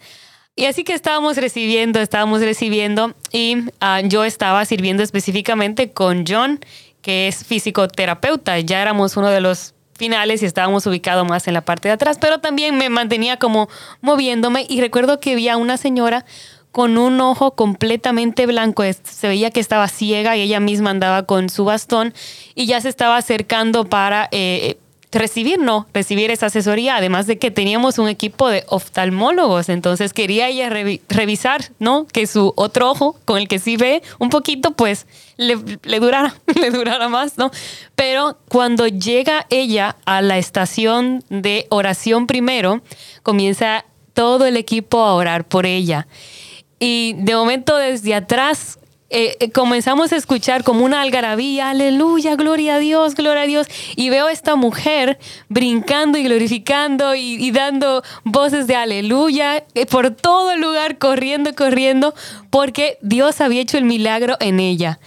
Y 0.60 0.66
así 0.66 0.84
que 0.84 0.92
estábamos 0.92 1.38
recibiendo, 1.38 2.00
estábamos 2.00 2.42
recibiendo 2.42 3.14
y 3.32 3.56
ah, 3.80 4.02
yo 4.02 4.24
estaba 4.24 4.62
sirviendo 4.66 5.02
específicamente 5.02 5.90
con 5.90 6.26
John, 6.28 6.60
que 7.00 7.28
es 7.28 7.46
fisioterapeuta. 7.46 8.58
Ya 8.60 8.82
éramos 8.82 9.16
uno 9.16 9.30
de 9.30 9.40
los 9.40 9.72
finales 9.94 10.42
y 10.42 10.44
estábamos 10.44 10.86
ubicados 10.86 11.26
más 11.26 11.48
en 11.48 11.54
la 11.54 11.62
parte 11.62 11.88
de 11.88 11.94
atrás, 11.94 12.18
pero 12.20 12.40
también 12.40 12.76
me 12.76 12.90
mantenía 12.90 13.38
como 13.38 13.70
moviéndome 14.02 14.66
y 14.68 14.82
recuerdo 14.82 15.18
que 15.18 15.34
vi 15.34 15.48
a 15.48 15.56
una 15.56 15.78
señora 15.78 16.26
con 16.72 16.98
un 16.98 17.18
ojo 17.22 17.52
completamente 17.52 18.44
blanco. 18.44 18.82
Se 19.04 19.28
veía 19.28 19.50
que 19.50 19.60
estaba 19.60 19.88
ciega 19.88 20.36
y 20.36 20.42
ella 20.42 20.60
misma 20.60 20.90
andaba 20.90 21.22
con 21.22 21.48
su 21.48 21.64
bastón 21.64 22.12
y 22.54 22.66
ya 22.66 22.82
se 22.82 22.90
estaba 22.90 23.16
acercando 23.16 23.86
para 23.86 24.28
eh, 24.30 24.76
recibir, 25.12 25.58
no, 25.58 25.86
recibir 25.92 26.30
esa 26.30 26.46
asesoría, 26.46 26.96
además 26.96 27.26
de 27.26 27.38
que 27.38 27.50
teníamos 27.50 27.98
un 27.98 28.08
equipo 28.08 28.48
de 28.48 28.64
oftalmólogos, 28.68 29.68
entonces 29.68 30.12
quería 30.12 30.48
ella 30.48 30.70
revisar, 31.08 31.72
¿no? 31.78 32.06
Que 32.06 32.26
su 32.26 32.52
otro 32.56 32.90
ojo, 32.90 33.16
con 33.24 33.38
el 33.38 33.48
que 33.48 33.58
sí 33.58 33.76
ve 33.76 34.02
un 34.18 34.30
poquito, 34.30 34.72
pues 34.72 35.06
le, 35.36 35.58
le, 35.82 36.00
durara, 36.00 36.34
le 36.60 36.70
durara 36.70 37.08
más, 37.08 37.38
¿no? 37.38 37.50
Pero 37.96 38.38
cuando 38.48 38.86
llega 38.86 39.46
ella 39.50 39.96
a 40.04 40.22
la 40.22 40.38
estación 40.38 41.24
de 41.28 41.66
oración 41.70 42.26
primero, 42.26 42.80
comienza 43.22 43.84
todo 44.14 44.46
el 44.46 44.56
equipo 44.56 45.02
a 45.02 45.14
orar 45.14 45.44
por 45.44 45.66
ella. 45.66 46.06
Y 46.78 47.14
de 47.18 47.34
momento 47.34 47.76
desde 47.76 48.14
atrás 48.14 48.79
eh, 49.12 49.36
eh, 49.40 49.50
comenzamos 49.50 50.12
a 50.12 50.16
escuchar 50.16 50.62
como 50.62 50.84
una 50.84 51.02
algarabía, 51.02 51.70
aleluya, 51.70 52.36
gloria 52.36 52.76
a 52.76 52.78
Dios, 52.78 53.16
gloria 53.16 53.42
a 53.42 53.46
Dios. 53.46 53.66
Y 53.96 54.08
veo 54.08 54.28
a 54.28 54.32
esta 54.32 54.54
mujer 54.54 55.18
brincando 55.48 56.16
y 56.16 56.22
glorificando 56.22 57.16
y, 57.16 57.50
dando 57.50 58.04
voces 58.22 58.68
de 58.68 58.76
aleluya 58.76 59.64
eh, 59.74 59.86
por 59.86 60.12
todo 60.12 60.52
el 60.52 60.60
lugar, 60.60 60.98
corriendo, 60.98 61.52
corriendo, 61.56 62.14
porque 62.50 62.98
Dios 63.02 63.40
había 63.40 63.60
hecho 63.60 63.78
el 63.78 63.84
milagro 63.84 64.36
en 64.38 64.60
ella. 64.60 65.00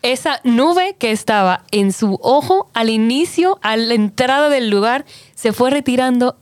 Esa 0.00 0.40
nube 0.44 0.96
que 0.98 1.10
estaba 1.10 1.64
en 1.70 1.92
su 1.92 2.18
ojo 2.22 2.70
al 2.72 2.88
inicio, 2.88 3.58
a 3.60 3.76
la 3.76 3.92
entrada 3.92 4.48
del 4.48 4.70
lugar, 4.70 5.04
se 5.34 5.52
fue 5.52 5.68
retirando 5.70 6.36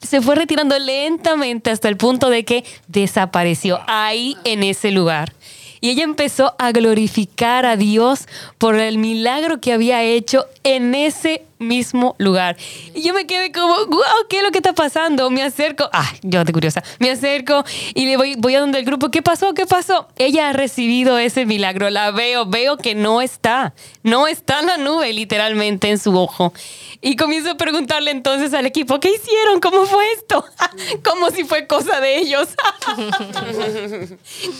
se 0.00 0.20
fue 0.20 0.36
retirando 0.36 0.78
lentamente 0.78 1.70
hasta 1.70 1.88
el 1.88 1.96
punto 1.96 2.30
de 2.30 2.44
que 2.44 2.64
desapareció 2.86 3.80
ahí 3.88 4.36
en 4.44 4.62
ese 4.62 4.92
lugar. 4.92 5.32
Y 5.80 5.90
ella 5.90 6.04
empezó 6.04 6.54
a 6.58 6.72
glorificar 6.72 7.66
a 7.66 7.76
Dios 7.76 8.26
por 8.58 8.76
el 8.76 8.98
milagro 8.98 9.60
que 9.60 9.72
había 9.72 10.02
hecho 10.02 10.46
en 10.64 10.94
ese 10.94 11.44
mismo 11.58 12.14
lugar. 12.18 12.56
Y 12.94 13.02
yo 13.02 13.14
me 13.14 13.26
quedé 13.26 13.52
como, 13.52 13.74
wow, 13.86 14.02
¿qué 14.28 14.38
es 14.38 14.42
lo 14.42 14.50
que 14.50 14.58
está 14.58 14.72
pasando? 14.72 15.30
Me 15.30 15.42
acerco, 15.42 15.88
ah, 15.92 16.10
yo 16.22 16.44
de 16.44 16.52
curiosa, 16.52 16.82
me 16.98 17.10
acerco 17.10 17.64
y 17.94 18.06
le 18.06 18.16
voy, 18.16 18.34
voy 18.36 18.54
a 18.54 18.60
donde 18.60 18.78
el 18.78 18.84
grupo, 18.84 19.10
¿qué 19.10 19.22
pasó? 19.22 19.54
¿Qué 19.54 19.66
pasó? 19.66 20.08
Ella 20.16 20.48
ha 20.48 20.52
recibido 20.52 21.18
ese 21.18 21.46
milagro, 21.46 21.90
la 21.90 22.10
veo, 22.10 22.46
veo 22.46 22.76
que 22.76 22.94
no 22.94 23.20
está, 23.20 23.74
no 24.02 24.26
está 24.26 24.60
en 24.60 24.66
la 24.66 24.76
nube 24.76 25.12
literalmente 25.12 25.88
en 25.88 25.98
su 25.98 26.16
ojo. 26.16 26.52
Y 27.00 27.16
comienzo 27.16 27.50
a 27.52 27.56
preguntarle 27.56 28.10
entonces 28.10 28.54
al 28.54 28.66
equipo, 28.66 29.00
¿qué 29.00 29.10
hicieron? 29.10 29.60
¿Cómo 29.60 29.86
fue 29.86 30.04
esto? 30.12 30.44
como 31.04 31.30
si 31.30 31.44
fue 31.44 31.66
cosa 31.66 32.00
de 32.00 32.18
ellos. 32.18 32.48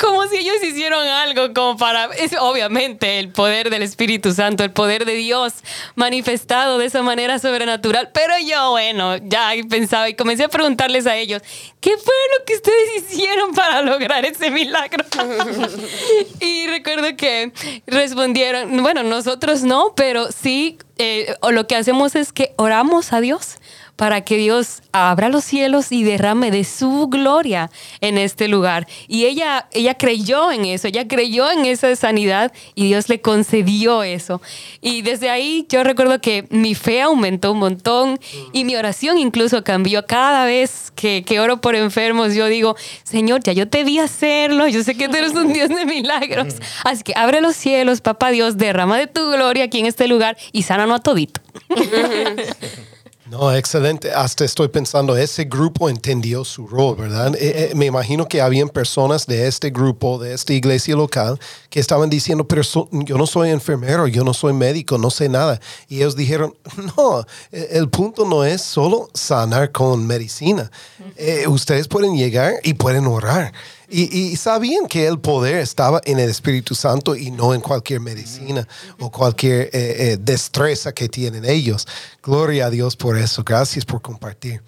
como 0.01 0.27
si 0.27 0.37
ellos 0.37 0.57
hicieron 0.63 1.07
algo 1.07 1.53
como 1.55 1.77
para, 1.77 2.07
es 2.17 2.35
obviamente 2.39 3.19
el 3.19 3.31
poder 3.31 3.71
del 3.71 3.83
Espíritu 3.83 4.33
Santo, 4.33 4.65
el 4.65 4.71
poder 4.71 5.05
de 5.05 5.15
Dios 5.15 5.55
manifestado 5.95 6.79
de 6.79 6.88
esa 6.89 7.03
manera 7.03 7.39
sobrenatural. 7.39 8.11
Pero 8.13 8.35
yo, 8.39 8.71
bueno, 8.71 9.17
ya 9.17 9.53
pensaba 9.69 10.09
y 10.09 10.15
comencé 10.15 10.45
a 10.45 10.49
preguntarles 10.49 11.07
a 11.07 11.17
ellos, 11.17 11.43
¿qué 11.81 11.97
fue 11.97 12.15
lo 12.39 12.45
que 12.45 12.55
ustedes 12.55 12.97
hicieron 12.97 13.55
para 13.55 13.83
lograr 13.83 14.25
ese 14.25 14.51
milagro? 14.51 15.05
y 16.41 16.67
recuerdo 16.67 17.17
que 17.17 17.53
respondieron, 17.87 18.83
bueno, 18.83 19.03
nosotros 19.03 19.63
no, 19.63 19.95
pero 19.95 20.33
sí, 20.33 20.79
eh, 20.99 21.35
lo 21.51 21.67
que 21.67 21.77
hacemos 21.77 22.17
es 22.17 22.33
que 22.33 22.53
oramos 22.57 23.13
a 23.13 23.21
Dios 23.21 23.59
para 23.99 24.21
que 24.21 24.37
Dios 24.37 24.81
abra 24.93 25.29
los 25.29 25.43
cielos 25.43 25.91
y 25.91 26.05
derrame 26.05 26.53
de 26.53 26.63
su 26.63 27.09
gloria 27.09 27.69
en 28.01 28.17
este 28.17 28.47
lugar. 28.47 28.87
Y 29.09 29.25
ella, 29.25 29.67
ella 29.73 29.95
creyó 29.95 30.53
en 30.53 30.67
eso, 30.67 30.87
ella 30.87 31.09
creyó 31.09 31.51
en 31.51 31.65
esa 31.65 31.95
sanidad 31.97 32.53
y 32.77 32.87
Dios 32.87 33.09
le 33.09 33.21
concedió 33.21 34.05
eso. 34.05 34.41
Y 34.81 35.03
desde 35.03 35.31
ahí 35.31 35.67
yo 35.69 35.83
recuerdo 35.83 36.21
que 36.21 36.47
mi 36.51 36.77
fe 36.77 37.03
aumentó 37.03 37.51
un 37.51 37.59
montón 37.59 38.21
y 38.53 38.63
mi 38.63 38.77
oración 38.77 39.19
incluso 39.19 39.65
cambió 39.65 40.07
cada 40.07 40.45
vez 40.45 40.93
que, 40.95 41.25
que 41.25 41.41
oro 41.41 41.61
por 41.61 41.75
enfermos. 41.75 42.35
Yo 42.35 42.47
digo, 42.47 42.77
Señor, 43.03 43.43
ya 43.43 43.53
yo 43.53 43.69
te 43.69 43.83
vi 43.83 43.99
hacerlo, 43.99 44.69
yo 44.69 44.85
sé 44.85 44.95
que 44.95 45.09
tú 45.09 45.17
eres 45.17 45.33
un 45.33 45.53
Dios 45.53 45.71
de 45.71 45.85
milagros. 45.87 46.55
Así 46.85 47.03
que 47.03 47.15
abre 47.17 47.41
los 47.41 47.57
cielos, 47.57 48.01
papá 48.01 48.31
Dios, 48.31 48.59
derrama 48.59 48.97
de 48.97 49.09
tu 49.09 49.29
gloria 49.29 49.65
aquí 49.65 49.81
en 49.81 49.87
este 49.87 50.07
lugar 50.07 50.37
y 50.53 50.63
sánanos 50.63 51.01
a 51.01 51.03
todito. 51.03 51.41
No, 53.31 53.55
excelente. 53.55 54.11
Hasta 54.11 54.45
estoy 54.45 54.69
pensando, 54.69 55.15
ese 55.15 55.45
grupo 55.45 55.91
entendió 55.91 56.45
su 56.45 56.67
rol, 56.67 56.97
¿verdad? 56.97 57.35
Eh, 57.37 57.71
eh, 57.71 57.73
me 57.75 57.85
imagino 57.85 58.27
que 58.27 58.41
habían 58.41 58.71
personas 58.71 59.27
de 59.27 59.47
este 59.47 59.71
grupo, 59.71 60.19
de 60.19 60.33
esta 60.33 60.55
iglesia 60.55 60.97
local, 60.97 61.39
que 61.69 61.79
estaban 61.79 62.09
diciendo, 62.09 62.49
pero 62.49 62.63
yo 62.91 63.19
no 63.19 63.27
soy 63.27 63.51
enfermero, 63.51 64.07
yo 64.07 64.25
no 64.25 64.33
soy 64.33 64.55
médico, 64.55 64.97
no 64.97 65.11
sé 65.11 65.29
nada. 65.29 65.61
Y 65.89 65.97
ellos 65.97 66.17
dijeron, 66.17 66.55
no, 66.97 67.21
e, 67.53 67.69
el 67.73 67.91
punto 67.91 68.25
no 68.25 68.45
es 68.45 68.63
solo 68.63 69.11
sanar 69.13 69.73
con 69.73 70.07
medicina. 70.07 70.71
Eh, 71.17 71.47
ustedes 71.49 71.87
pueden 71.87 72.17
llegar 72.17 72.55
y 72.63 72.75
pueden 72.75 73.07
orar. 73.07 73.53
Y, 73.91 74.37
sabían 74.37 74.87
que 74.87 75.07
el 75.07 75.19
poder 75.19 75.57
estaba 75.57 76.01
en 76.05 76.19
el 76.19 76.29
Espíritu 76.29 76.75
Santo 76.75 77.17
y 77.17 77.31
no 77.31 77.55
en 77.55 77.63
cualquier 77.63 78.01
medicina 78.01 78.69
o 78.99 79.11
cualquier 79.11 79.63
eh, 79.63 79.71
eh, 79.73 80.19
destreza 80.21 80.93
que 80.93 81.09
tienen 81.09 81.47
ellos. 81.47 81.87
Gloria 82.23 82.67
a 82.67 82.71
Dios 82.71 82.97
por 82.97 83.17
eso. 83.17 83.43
Gracias 83.45 83.87
por 83.87 84.03
compartir. 84.03 84.63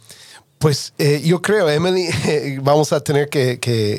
Pues 0.61 0.93
eh, 0.99 1.23
yo 1.25 1.41
creo, 1.41 1.71
Emily, 1.71 2.11
vamos 2.63 2.93
a 2.93 3.01
tener 3.01 3.31
que, 3.31 3.57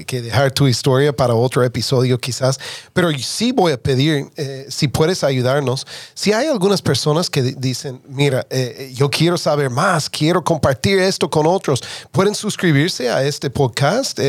dejar 0.08 0.52
tu 0.52 0.67
historia 0.67 1.12
para 1.12 1.34
otro 1.34 1.63
episodio 1.63 2.19
quizás, 2.19 2.60
pero 2.93 3.10
sí 3.17 3.52
voy 3.52 3.71
a 3.71 3.82
pedir 3.82 4.28
eh, 4.38 4.67
si 4.69 4.88
puedes 4.88 5.24
ayudarnos. 5.24 5.88
Si 6.13 6.34
hay 6.34 6.45
algunas 6.45 6.84
personas 6.84 7.32
que 7.32 7.41
dicen, 7.41 8.00
mira, 8.08 8.45
eh, 8.52 8.91
yo 8.93 9.10
quiero 9.10 9.39
saber 9.39 9.71
más, 9.71 10.08
quiero 10.08 10.43
compartir 10.43 11.00
esto 11.00 11.32
con 11.32 11.47
otros, 11.47 11.82
¿pueden 12.12 12.36
suscribirse 12.36 13.10
a 13.10 13.24
este 13.24 13.50
podcast? 13.50 14.19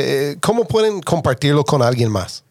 ¿Cómo 0.41 0.65
pueden 0.65 1.03
compartirlo 1.03 1.65
con 1.65 1.83
alguien 1.83 2.11
más? 2.11 2.45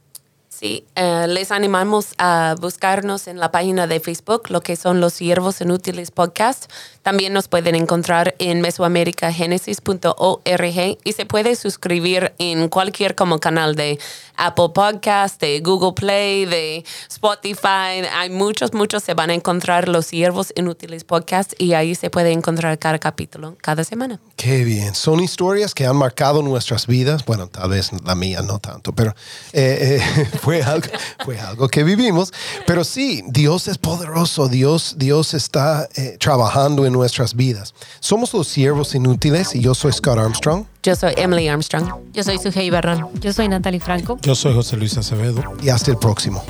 Sí, 0.62 0.86
eh, 0.96 1.26
les 1.28 1.52
animamos 1.52 2.10
a 2.20 2.54
buscarnos 2.62 3.28
en 3.28 3.40
la 3.40 3.50
página 3.50 3.88
de 3.88 4.00
Facebook, 4.00 4.52
lo 4.52 4.62
que 4.62 4.76
son 4.76 5.02
los 5.02 5.14
Siervos 5.14 5.60
Inútiles 5.60 6.12
Podcast. 6.12 6.72
También 7.02 7.34
nos 7.34 7.48
pueden 7.48 7.74
encontrar 7.74 8.36
en 8.38 8.62
mesoamericagenesis.org 8.62 10.98
y 11.04 11.14
se 11.14 11.26
puede 11.26 11.56
suscribir 11.56 12.34
en 12.38 12.70
cualquier 12.70 13.16
como 13.16 13.40
canal 13.40 13.74
de 13.74 13.98
Apple 14.36 14.70
Podcast, 14.74 15.42
de 15.42 15.62
Google 15.62 15.94
Play, 15.94 16.46
de 16.46 16.86
Spotify. 17.10 18.06
Hay 18.14 18.30
muchos, 18.30 18.76
muchos. 18.76 19.02
Se 19.02 19.16
van 19.16 19.32
a 19.32 19.34
encontrar 19.34 19.88
los 19.88 20.06
Siervos 20.06 20.54
Inútiles 20.56 21.06
Podcast 21.06 21.60
y 21.60 21.74
ahí 21.74 21.96
se 21.96 22.12
puede 22.12 22.34
encontrar 22.34 22.78
cada 22.78 23.00
capítulo, 23.00 23.58
cada 23.62 23.84
semana. 23.84 24.20
Qué 24.36 24.64
bien. 24.64 24.94
Son 24.94 25.22
historias 25.22 25.74
que 25.74 25.88
han 25.88 25.96
marcado 25.96 26.44
nuestras 26.44 26.86
vidas. 26.86 27.26
Bueno, 27.26 27.48
tal 27.48 27.72
vez 27.72 27.90
la 28.04 28.14
mía 28.14 28.44
no 28.44 28.60
tanto, 28.60 28.94
pero 28.94 29.16
eh, 29.54 30.00
eh 30.00 30.28
fue, 30.52 30.64
algo, 30.64 30.88
fue 31.24 31.40
algo 31.40 31.70
que 31.70 31.86
vivimos. 31.86 32.34
Pero 32.68 32.84
sí, 32.84 33.24
Dios 33.28 33.70
es 33.70 33.78
poderoso, 33.78 34.50
Dios, 34.50 34.96
Dios 34.98 35.34
está 35.34 35.88
eh, 35.96 36.18
trabajando 36.20 36.86
en 36.86 36.92
nuestras 36.92 37.36
vidas. 37.36 37.74
Somos 38.02 38.34
los 38.34 38.50
siervos 38.50 38.94
inútiles 38.94 39.56
y 39.56 39.62
yo 39.62 39.74
soy 39.74 39.94
Scott 39.94 40.18
Armstrong. 40.18 40.66
Yo 40.84 40.94
soy 40.96 41.14
Emily 41.16 41.48
Armstrong. 41.48 41.86
Yo 42.12 42.24
soy 42.24 42.38
Sujei 42.38 42.70
Barrón. 42.70 43.08
Yo 43.22 43.32
soy 43.32 43.48
Natalie 43.48 43.80
Franco. 43.80 44.20
Yo 44.24 44.36
soy 44.36 44.54
José 44.54 44.76
Luis 44.76 44.98
Acevedo. 44.98 45.42
Y 45.64 45.70
hasta 45.70 45.92
el 45.92 45.98
próximo. 45.98 46.44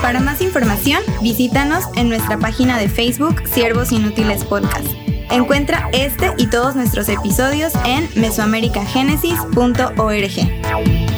Para 0.00 0.20
más 0.20 0.40
información, 0.40 1.02
visítanos 1.22 1.86
en 1.96 2.08
nuestra 2.08 2.38
página 2.38 2.78
de 2.78 2.88
Facebook 2.88 3.42
Siervos 3.52 3.90
Inútiles 3.90 4.44
Podcast. 4.44 4.86
Encuentra 5.30 5.90
este 5.92 6.32
y 6.38 6.46
todos 6.48 6.76
nuestros 6.76 7.08
episodios 7.08 7.72
en 7.84 8.08
mesoamericagenesis.org. 8.14 11.11